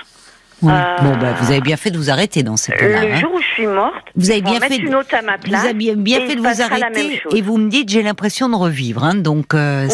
euh, 0.69 0.95
bon, 1.01 1.17
bah, 1.17 1.33
vous 1.39 1.51
avez 1.51 1.61
bien 1.61 1.77
fait 1.77 1.91
de 1.91 1.97
vous 1.97 2.09
arrêter 2.09 2.43
dans 2.43 2.57
ce 2.57 2.71
cas-là. 2.71 3.05
Le 3.05 3.13
hein. 3.13 3.19
jour 3.19 3.33
où 3.33 3.41
je 3.41 3.53
suis 3.53 3.67
morte, 3.67 4.05
vous 4.15 4.31
avez 4.31 4.41
bien 4.41 4.59
fait. 4.59 4.77
Une 4.77 4.95
autre 4.95 5.13
à 5.15 5.21
ma 5.21 5.37
place, 5.37 5.61
vous 5.61 5.67
avez 5.67 5.95
bien, 5.95 6.19
fait 6.21 6.35
de 6.35 6.41
vous 6.41 6.61
arrêter. 6.61 7.21
Et 7.35 7.41
vous 7.41 7.57
me 7.57 7.69
dites, 7.69 7.89
j'ai 7.89 8.03
l'impression 8.03 8.49
de 8.49 8.55
revivre. 8.55 9.03
Hein, 9.03 9.15
donc 9.15 9.53
euh, 9.53 9.87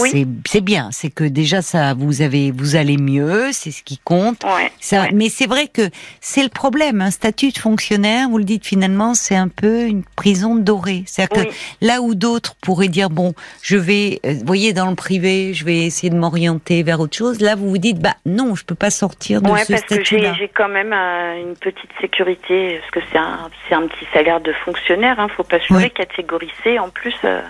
c'est 0.45 0.61
bien. 0.61 0.89
C'est 0.91 1.09
que 1.09 1.23
déjà 1.23 1.61
ça, 1.61 1.93
vous 1.93 2.21
avez, 2.21 2.51
vous 2.51 2.75
allez 2.75 2.97
mieux. 2.97 3.49
C'est 3.51 3.71
ce 3.71 3.83
qui 3.83 3.97
compte. 3.97 4.43
ça, 4.79 5.07
Mais 5.13 5.29
c'est 5.29 5.47
vrai 5.47 5.67
que 5.67 5.89
c'est 6.21 6.43
le 6.43 6.49
problème. 6.49 7.01
Un 7.01 7.11
statut 7.11 7.51
de 7.51 7.57
fonctionnaire, 7.57 8.29
vous 8.29 8.37
le 8.37 8.43
dites 8.43 8.65
finalement, 8.65 9.13
c'est 9.13 9.35
un 9.35 9.47
peu 9.47 9.85
une 9.85 10.03
prison 10.15 10.55
dorée. 10.55 11.03
C'est-à-dire 11.05 11.45
que 11.45 11.49
là 11.81 12.01
où 12.01 12.15
d'autres 12.15 12.55
pourraient 12.61 12.87
dire 12.87 13.09
bon, 13.09 13.33
je 13.61 13.77
vais, 13.77 14.19
euh, 14.25 14.33
vous 14.33 14.45
voyez, 14.45 14.73
dans 14.73 14.89
le 14.89 14.95
privé, 14.95 15.53
je 15.53 15.65
vais 15.65 15.85
essayer 15.85 16.09
de 16.09 16.17
m'orienter 16.17 16.83
vers 16.83 16.99
autre 16.99 17.15
chose. 17.15 17.39
Là, 17.39 17.55
vous 17.55 17.69
vous 17.69 17.77
dites 17.77 17.99
bah 17.99 18.15
non, 18.25 18.55
je 18.55 18.65
peux 18.65 18.75
pas 18.75 18.89
sortir 18.89 19.41
de 19.41 19.49
ce 19.57 19.77
statut-là 19.77 20.33
quand 20.57 20.67
même 20.67 20.91
une 20.91 21.55
petite 21.55 21.91
sécurité, 22.01 22.79
parce 22.79 22.91
que 22.91 22.99
c'est 23.11 23.19
un, 23.19 23.49
un 23.71 23.87
petit 23.87 24.05
salaire 24.11 24.41
de 24.41 24.51
fonctionnaire, 24.65 25.19
hein, 25.19 25.27
faut 25.29 25.43
pas 25.43 25.59
se 25.59 25.71
ouais. 25.71 25.89
catégorie 25.91 26.51
C 26.63 26.79
en 26.79 26.89
plus. 26.89 27.15
Euh, 27.23 27.41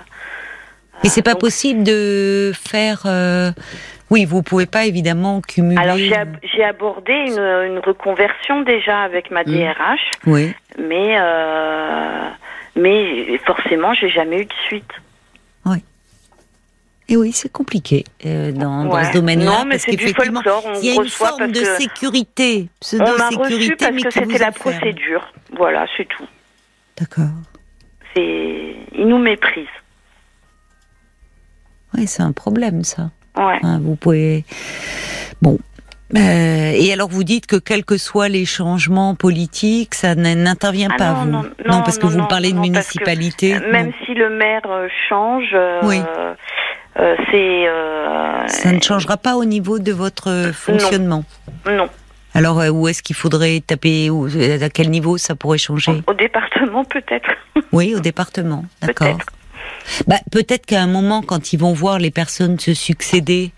Et 1.04 1.08
c'est 1.08 1.24
pas 1.24 1.36
possible 1.36 1.84
de 1.84 2.52
faire. 2.54 3.04
Euh, 3.06 3.52
oui, 4.10 4.26
vous 4.26 4.44
pouvez 4.44 4.66
pas 4.66 4.86
évidemment 4.86 5.42
cumuler. 5.42 5.82
Alors 5.82 5.98
j'ai, 5.98 6.64
abordé 6.64 7.14
une, 7.14 7.80
reconversion 7.80 8.62
déjà 8.62 9.02
avec 9.02 9.32
ma 9.32 9.44
DRH. 9.44 10.12
Mmh. 10.26 10.32
Oui. 10.32 10.54
Mais 10.78 11.16
euh, 11.18 12.30
mais 12.76 13.38
forcément, 13.46 13.94
j'ai 13.94 14.10
jamais 14.10 14.42
eu 14.42 14.46
de 14.46 14.54
suite. 14.66 14.92
Et 17.10 17.16
oui, 17.16 17.32
c'est 17.32 17.52
compliqué 17.52 18.04
euh, 18.26 18.52
dans, 18.52 18.84
dans, 18.84 19.04
ce 19.04 19.14
domaine-là 19.14 19.66
parce 19.70 19.86
qu'effectivement, 19.86 20.42
il 20.82 20.90
y 20.90 20.92
a 20.92 21.02
une 21.02 21.08
forme 21.08 21.52
de 21.52 21.64
sécurité, 21.64 22.68
pseudo-sécurité, 22.82 23.76
parce 23.78 24.04
que 24.04 24.12
c'était 24.12 24.38
la 24.38 24.52
procédure. 24.52 25.32
Voilà, 25.56 25.86
c'est 25.96 26.06
tout. 26.06 26.28
D'accord. 27.00 27.30
C'est, 28.14 28.76
ils 28.94 29.08
nous 29.08 29.20
méprisent. 29.20 29.66
Oui, 31.94 32.08
c'est 32.08 32.24
un 32.24 32.34
problème, 32.34 32.84
ça. 32.84 33.12
Ouais. 33.38 33.60
Hein, 33.64 33.80
vous 33.82 33.96
pouvez. 33.96 34.44
Bon. 35.42 35.58
Euh, 36.16 36.72
et 36.74 36.94
alors 36.94 37.10
vous 37.10 37.26
dites 37.26 37.48
que 37.48 37.58
quels 37.58 37.84
que 37.84 37.98
soient 37.98 38.30
les 38.30 38.46
changements 38.46 39.14
politiques, 39.14 39.94
ça 39.94 40.16
n'intervient 40.16 40.88
ah 40.94 40.98
pas 40.98 41.12
non, 41.12 41.26
vous 41.26 41.32
non, 41.32 41.42
non, 41.68 41.82
parce 41.82 41.98
que 41.98 42.06
vous 42.06 42.26
parlez 42.28 42.54
de 42.54 42.60
municipalité. 42.60 43.60
Même 43.60 43.92
si 44.06 44.14
le 44.14 44.30
maire 44.30 44.62
euh, 44.70 44.88
change, 45.10 45.54
oui. 45.84 45.98
Euh, 46.00 46.34
c'est. 47.32 47.68
Euh, 47.68 48.48
ça 48.48 48.72
ne 48.72 48.82
changera 48.82 49.18
pas 49.18 49.36
au 49.36 49.46
niveau 49.46 49.80
de 49.80 49.92
votre 49.92 50.52
fonctionnement. 50.54 51.24
Non. 51.66 51.90
Alors 52.34 52.60
euh, 52.60 52.70
où 52.70 52.88
est-ce 52.88 53.02
qu'il 53.02 53.16
faudrait 53.16 53.62
taper 53.66 54.10
À 54.62 54.70
quel 54.70 54.90
niveau 54.90 55.18
ça 55.18 55.36
pourrait 55.36 55.58
changer 55.58 56.04
Au 56.08 56.14
département 56.14 56.84
peut-être. 56.86 57.30
Oui, 57.74 57.96
au 57.96 58.00
département. 58.00 58.64
D'accord. 58.82 59.18
Bah, 60.08 60.18
peut-être 60.32 60.66
qu'à 60.66 60.82
un 60.82 60.88
moment, 60.88 61.22
quand 61.22 61.54
ils 61.54 61.60
vont 61.60 61.74
voir 61.74 61.98
les 62.00 62.12
personnes 62.12 62.60
se 62.60 62.74
succéder 62.74 63.52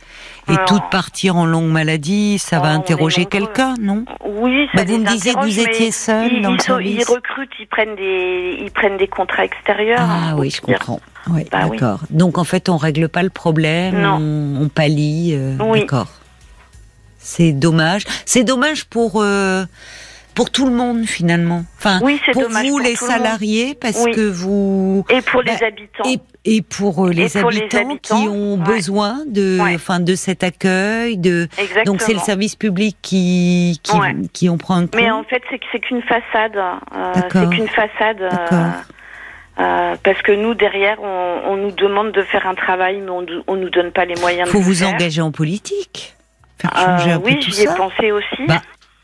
et 0.49 0.55
toutes 0.67 0.89
partir 0.89 1.35
en 1.35 1.45
longue 1.45 1.69
maladie, 1.69 2.39
ça 2.39 2.59
va 2.59 2.71
oh, 2.71 2.77
interroger 2.77 3.25
quelqu'un, 3.25 3.75
non? 3.79 4.05
Oui, 4.25 4.67
ça 4.73 4.83
bah, 4.83 4.83
Vous 4.87 4.99
me 4.99 5.05
disiez 5.05 5.33
que 5.33 5.41
vous 5.41 5.59
étiez 5.59 5.91
seul 5.91 6.41
dans 6.41 6.53
le 6.53 6.59
service. 6.59 7.05
Ils 7.07 7.13
recrutent, 7.13 7.51
ils 7.59 7.67
prennent 7.67 7.95
des, 7.95 8.57
ils 8.61 8.71
prennent 8.71 8.97
des 8.97 9.07
contrats 9.07 9.45
extérieurs. 9.45 9.99
Ah 10.01 10.35
oui, 10.37 10.49
je 10.49 10.61
comprends. 10.61 10.99
Oui, 11.27 11.45
bah 11.51 11.67
d'accord. 11.67 12.01
Donc 12.09 12.37
en 12.37 12.43
fait, 12.43 12.69
on 12.69 12.77
règle 12.77 13.09
pas 13.09 13.23
le 13.23 13.29
problème, 13.29 13.95
on, 13.95 14.63
on, 14.63 14.69
pallie. 14.69 15.33
Euh, 15.33 15.55
d'accord. 15.73 16.07
C'est 17.17 17.51
dommage. 17.51 18.03
C'est 18.25 18.43
dommage 18.43 18.85
pour. 18.85 19.21
Euh, 19.21 19.65
pour 20.39 20.51
tout 20.51 20.65
le 20.65 20.71
monde 20.71 21.05
finalement. 21.05 21.65
Enfin, 21.77 21.99
pour 22.31 22.49
vous 22.49 22.79
les 22.79 22.95
salariés 22.95 23.75
parce 23.75 24.05
que 24.05 24.29
vous 24.29 25.03
et 25.09 25.21
pour 25.21 25.41
les 25.41 25.51
bah, 25.51 25.65
habitants 25.67 26.03
et, 26.45 26.61
pour, 26.61 27.05
euh, 27.05 27.11
les, 27.11 27.35
habitants 27.35 27.97
qui 28.01 28.13
ont 28.13 28.55
besoin 28.55 29.25
de 29.27 29.59
enfin 29.75 29.99
de 29.99 30.15
cet 30.15 30.43
accueil 30.43 31.17
de 31.17 31.49
donc 31.85 32.01
c'est 32.01 32.13
le 32.13 32.19
service 32.19 32.55
public 32.55 32.95
qui 33.01 33.81
qui, 33.83 33.97
qui 34.31 34.47
en 34.47 34.57
prend 34.57 34.75
un 34.75 34.87
coup. 34.87 34.95
Mais 34.95 35.11
en 35.11 35.23
fait 35.25 35.43
c'est 35.49 35.59
c'est 35.73 35.79
qu'une 35.79 36.03
façade 36.03 36.55
euh, 36.55 37.13
c'est 37.33 37.49
qu'une 37.49 37.67
façade 37.67 38.21
euh, 39.59 39.63
euh, 39.63 39.95
parce 40.03 40.21
que 40.21 40.31
nous 40.31 40.53
derrière 40.53 41.01
on, 41.01 41.41
on, 41.47 41.57
nous 41.57 41.71
demande 41.71 42.11
de 42.11 42.21
faire 42.23 42.47
un 42.47 42.55
travail 42.55 43.01
mais 43.01 43.09
on, 43.09 43.25
on 43.47 43.55
nous 43.55 43.69
donne 43.69 43.91
pas 43.91 44.05
les 44.05 44.15
moyens. 44.15 44.49
Faut 44.49 44.59
de 44.59 44.63
vous 44.63 44.75
faire. 44.75 44.89
engager 44.89 45.21
en 45.21 45.31
politique. 45.31 46.15
Faire 46.57 46.75
changer 46.75 47.11
un 47.11 47.19
oui, 47.19 47.35
peu 47.35 47.41
tout 47.41 47.51
j'y 47.51 47.63
ai 47.63 47.65
pensé 47.65 48.11
aussi. 48.11 48.45
Bah, 48.47 48.61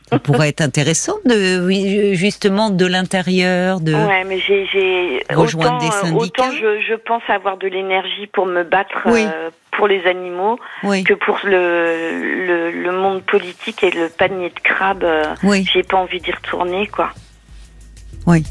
ça 0.09 0.19
pourrait 0.19 0.49
être 0.49 0.61
intéressant 0.61 1.15
de 1.25 2.13
justement 2.13 2.69
de 2.69 2.85
l'intérieur 2.85 3.79
de 3.79 3.93
ouais, 3.93 4.23
mais 4.23 4.39
j'ai, 4.39 5.23
rejoindre 5.33 5.79
des 5.79 5.87
euh, 5.87 5.91
syndicats. 5.91 6.43
Autant 6.43 6.51
je, 6.51 6.81
je 6.87 6.93
pense 6.93 7.23
avoir 7.27 7.57
de 7.57 7.67
l'énergie 7.67 8.27
pour 8.27 8.45
me 8.45 8.63
battre 8.63 9.07
euh, 9.07 9.49
pour 9.71 9.87
les 9.87 10.05
animaux 10.05 10.59
que 10.83 11.13
pour 11.13 11.39
le, 11.43 12.45
le, 12.45 12.71
le, 12.71 12.91
monde 12.91 13.23
politique 13.23 13.83
et 13.83 13.89
le 13.89 14.09
panier 14.09 14.49
de 14.49 14.59
crabes. 14.59 15.03
Euh, 15.03 15.23
oui. 15.43 15.67
J'ai 15.73 15.83
pas 15.83 15.97
envie 15.97 16.21
d'y 16.21 16.31
retourner 16.31 16.87
quoi. 16.87 17.09
Oui. 18.27 18.43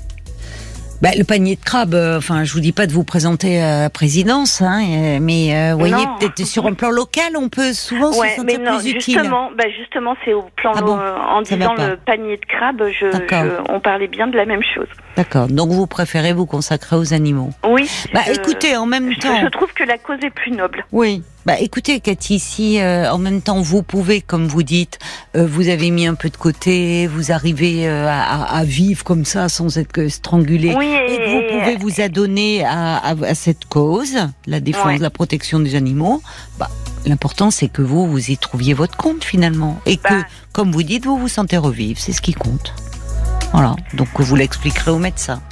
Bah, 1.04 1.10
le 1.18 1.24
panier 1.24 1.56
de 1.56 1.60
crabe, 1.62 1.92
euh, 1.92 2.16
enfin, 2.16 2.44
je 2.44 2.52
vous 2.54 2.60
dis 2.60 2.72
pas 2.72 2.86
de 2.86 2.92
vous 2.92 3.04
présenter 3.04 3.60
à 3.60 3.82
la 3.82 3.90
présidence, 3.90 4.62
hein, 4.62 4.80
euh, 4.88 5.18
mais 5.20 5.54
euh, 5.54 5.74
vous 5.74 5.80
voyez, 5.80 6.06
peut-être 6.18 6.46
sur 6.46 6.64
un 6.64 6.72
plan 6.72 6.88
local, 6.88 7.36
on 7.36 7.50
peut 7.50 7.74
souvent 7.74 8.10
se 8.10 8.20
sentir 8.20 8.42
mais 8.42 8.56
non, 8.56 8.78
plus 8.78 8.92
justement, 8.92 9.50
utile. 9.50 9.56
Bah 9.58 9.64
justement, 9.78 10.16
c'est 10.24 10.32
au 10.32 10.46
plan 10.56 10.72
ah 10.74 11.34
en 11.34 11.42
disant 11.42 11.74
le 11.74 11.96
panier 11.96 12.38
de 12.38 12.46
crabe, 12.46 12.84
je, 12.88 13.10
je, 13.10 13.70
on 13.70 13.80
parlait 13.80 14.08
bien 14.08 14.28
de 14.28 14.36
la 14.38 14.46
même 14.46 14.62
chose. 14.74 14.86
D'accord. 15.14 15.48
Donc 15.48 15.72
vous 15.72 15.86
préférez 15.86 16.32
vous 16.32 16.46
consacrer 16.46 16.96
aux 16.96 17.12
animaux. 17.12 17.50
Oui. 17.68 17.86
Bah 18.14 18.20
écoutez, 18.32 18.74
en 18.74 18.86
même 18.86 19.14
temps, 19.16 19.42
je 19.42 19.48
trouve 19.48 19.74
que 19.74 19.84
la 19.84 19.98
cause 19.98 20.20
est 20.24 20.30
plus 20.30 20.52
noble. 20.52 20.86
Oui. 20.90 21.22
Bah 21.46 21.60
écoutez, 21.60 22.00
Cathy, 22.00 22.38
si 22.38 22.80
euh, 22.80 23.12
en 23.12 23.18
même 23.18 23.42
temps 23.42 23.60
vous 23.60 23.82
pouvez, 23.82 24.22
comme 24.22 24.46
vous 24.46 24.62
dites, 24.62 24.98
euh, 25.36 25.46
vous 25.46 25.68
avez 25.68 25.90
mis 25.90 26.06
un 26.06 26.14
peu 26.14 26.30
de 26.30 26.38
côté, 26.38 27.06
vous 27.06 27.32
arrivez 27.32 27.86
euh, 27.86 28.08
à, 28.08 28.44
à, 28.44 28.64
vivre 28.64 29.04
comme 29.04 29.26
ça 29.26 29.50
sans 29.50 29.76
être 29.76 30.08
strangulé, 30.08 30.74
oui, 30.74 30.86
et, 30.86 31.18
que 31.18 31.30
vous 31.30 31.60
pouvez 31.60 31.76
vous 31.76 32.00
adonner 32.00 32.64
à, 32.64 32.96
à, 32.96 33.10
à 33.10 33.34
cette 33.34 33.66
cause, 33.66 34.16
la 34.46 34.60
défense, 34.60 34.86
ouais. 34.86 34.98
la 34.98 35.10
protection 35.10 35.60
des 35.60 35.74
animaux, 35.74 36.22
bah 36.58 36.70
l'important 37.04 37.50
c'est 37.50 37.68
que 37.68 37.82
vous 37.82 38.06
vous 38.06 38.30
y 38.30 38.38
trouviez 38.38 38.72
votre 38.72 38.96
compte 38.96 39.22
finalement, 39.22 39.78
et 39.84 40.00
bah. 40.02 40.08
que, 40.08 40.14
comme 40.52 40.72
vous 40.72 40.82
dites, 40.82 41.04
vous 41.04 41.18
vous 41.18 41.28
sentez 41.28 41.58
revivre, 41.58 42.00
c'est 42.00 42.12
ce 42.12 42.22
qui 42.22 42.32
compte. 42.32 42.72
Voilà, 43.52 43.76
donc 43.92 44.08
vous 44.18 44.34
l'expliquerez 44.34 44.92
au 44.92 44.98
médecin. 44.98 45.42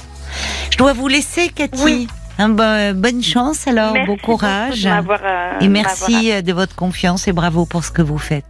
Je 0.71 0.77
dois 0.79 0.93
vous 0.93 1.07
laisser, 1.07 1.49
Cathy. 1.49 1.83
Oui. 1.83 2.07
Un 2.39 2.49
bon, 2.49 2.93
bonne 2.95 3.21
chance 3.21 3.67
alors, 3.67 3.93
merci 3.93 4.07
bon 4.07 4.17
courage. 4.17 4.85
Euh, 4.87 5.59
et 5.61 5.67
merci 5.67 6.41
de 6.41 6.53
votre 6.53 6.75
confiance 6.75 7.27
et 7.27 7.31
bravo 7.31 7.65
pour 7.65 7.83
ce 7.83 7.91
que 7.91 8.01
vous 8.01 8.17
faites. 8.17 8.41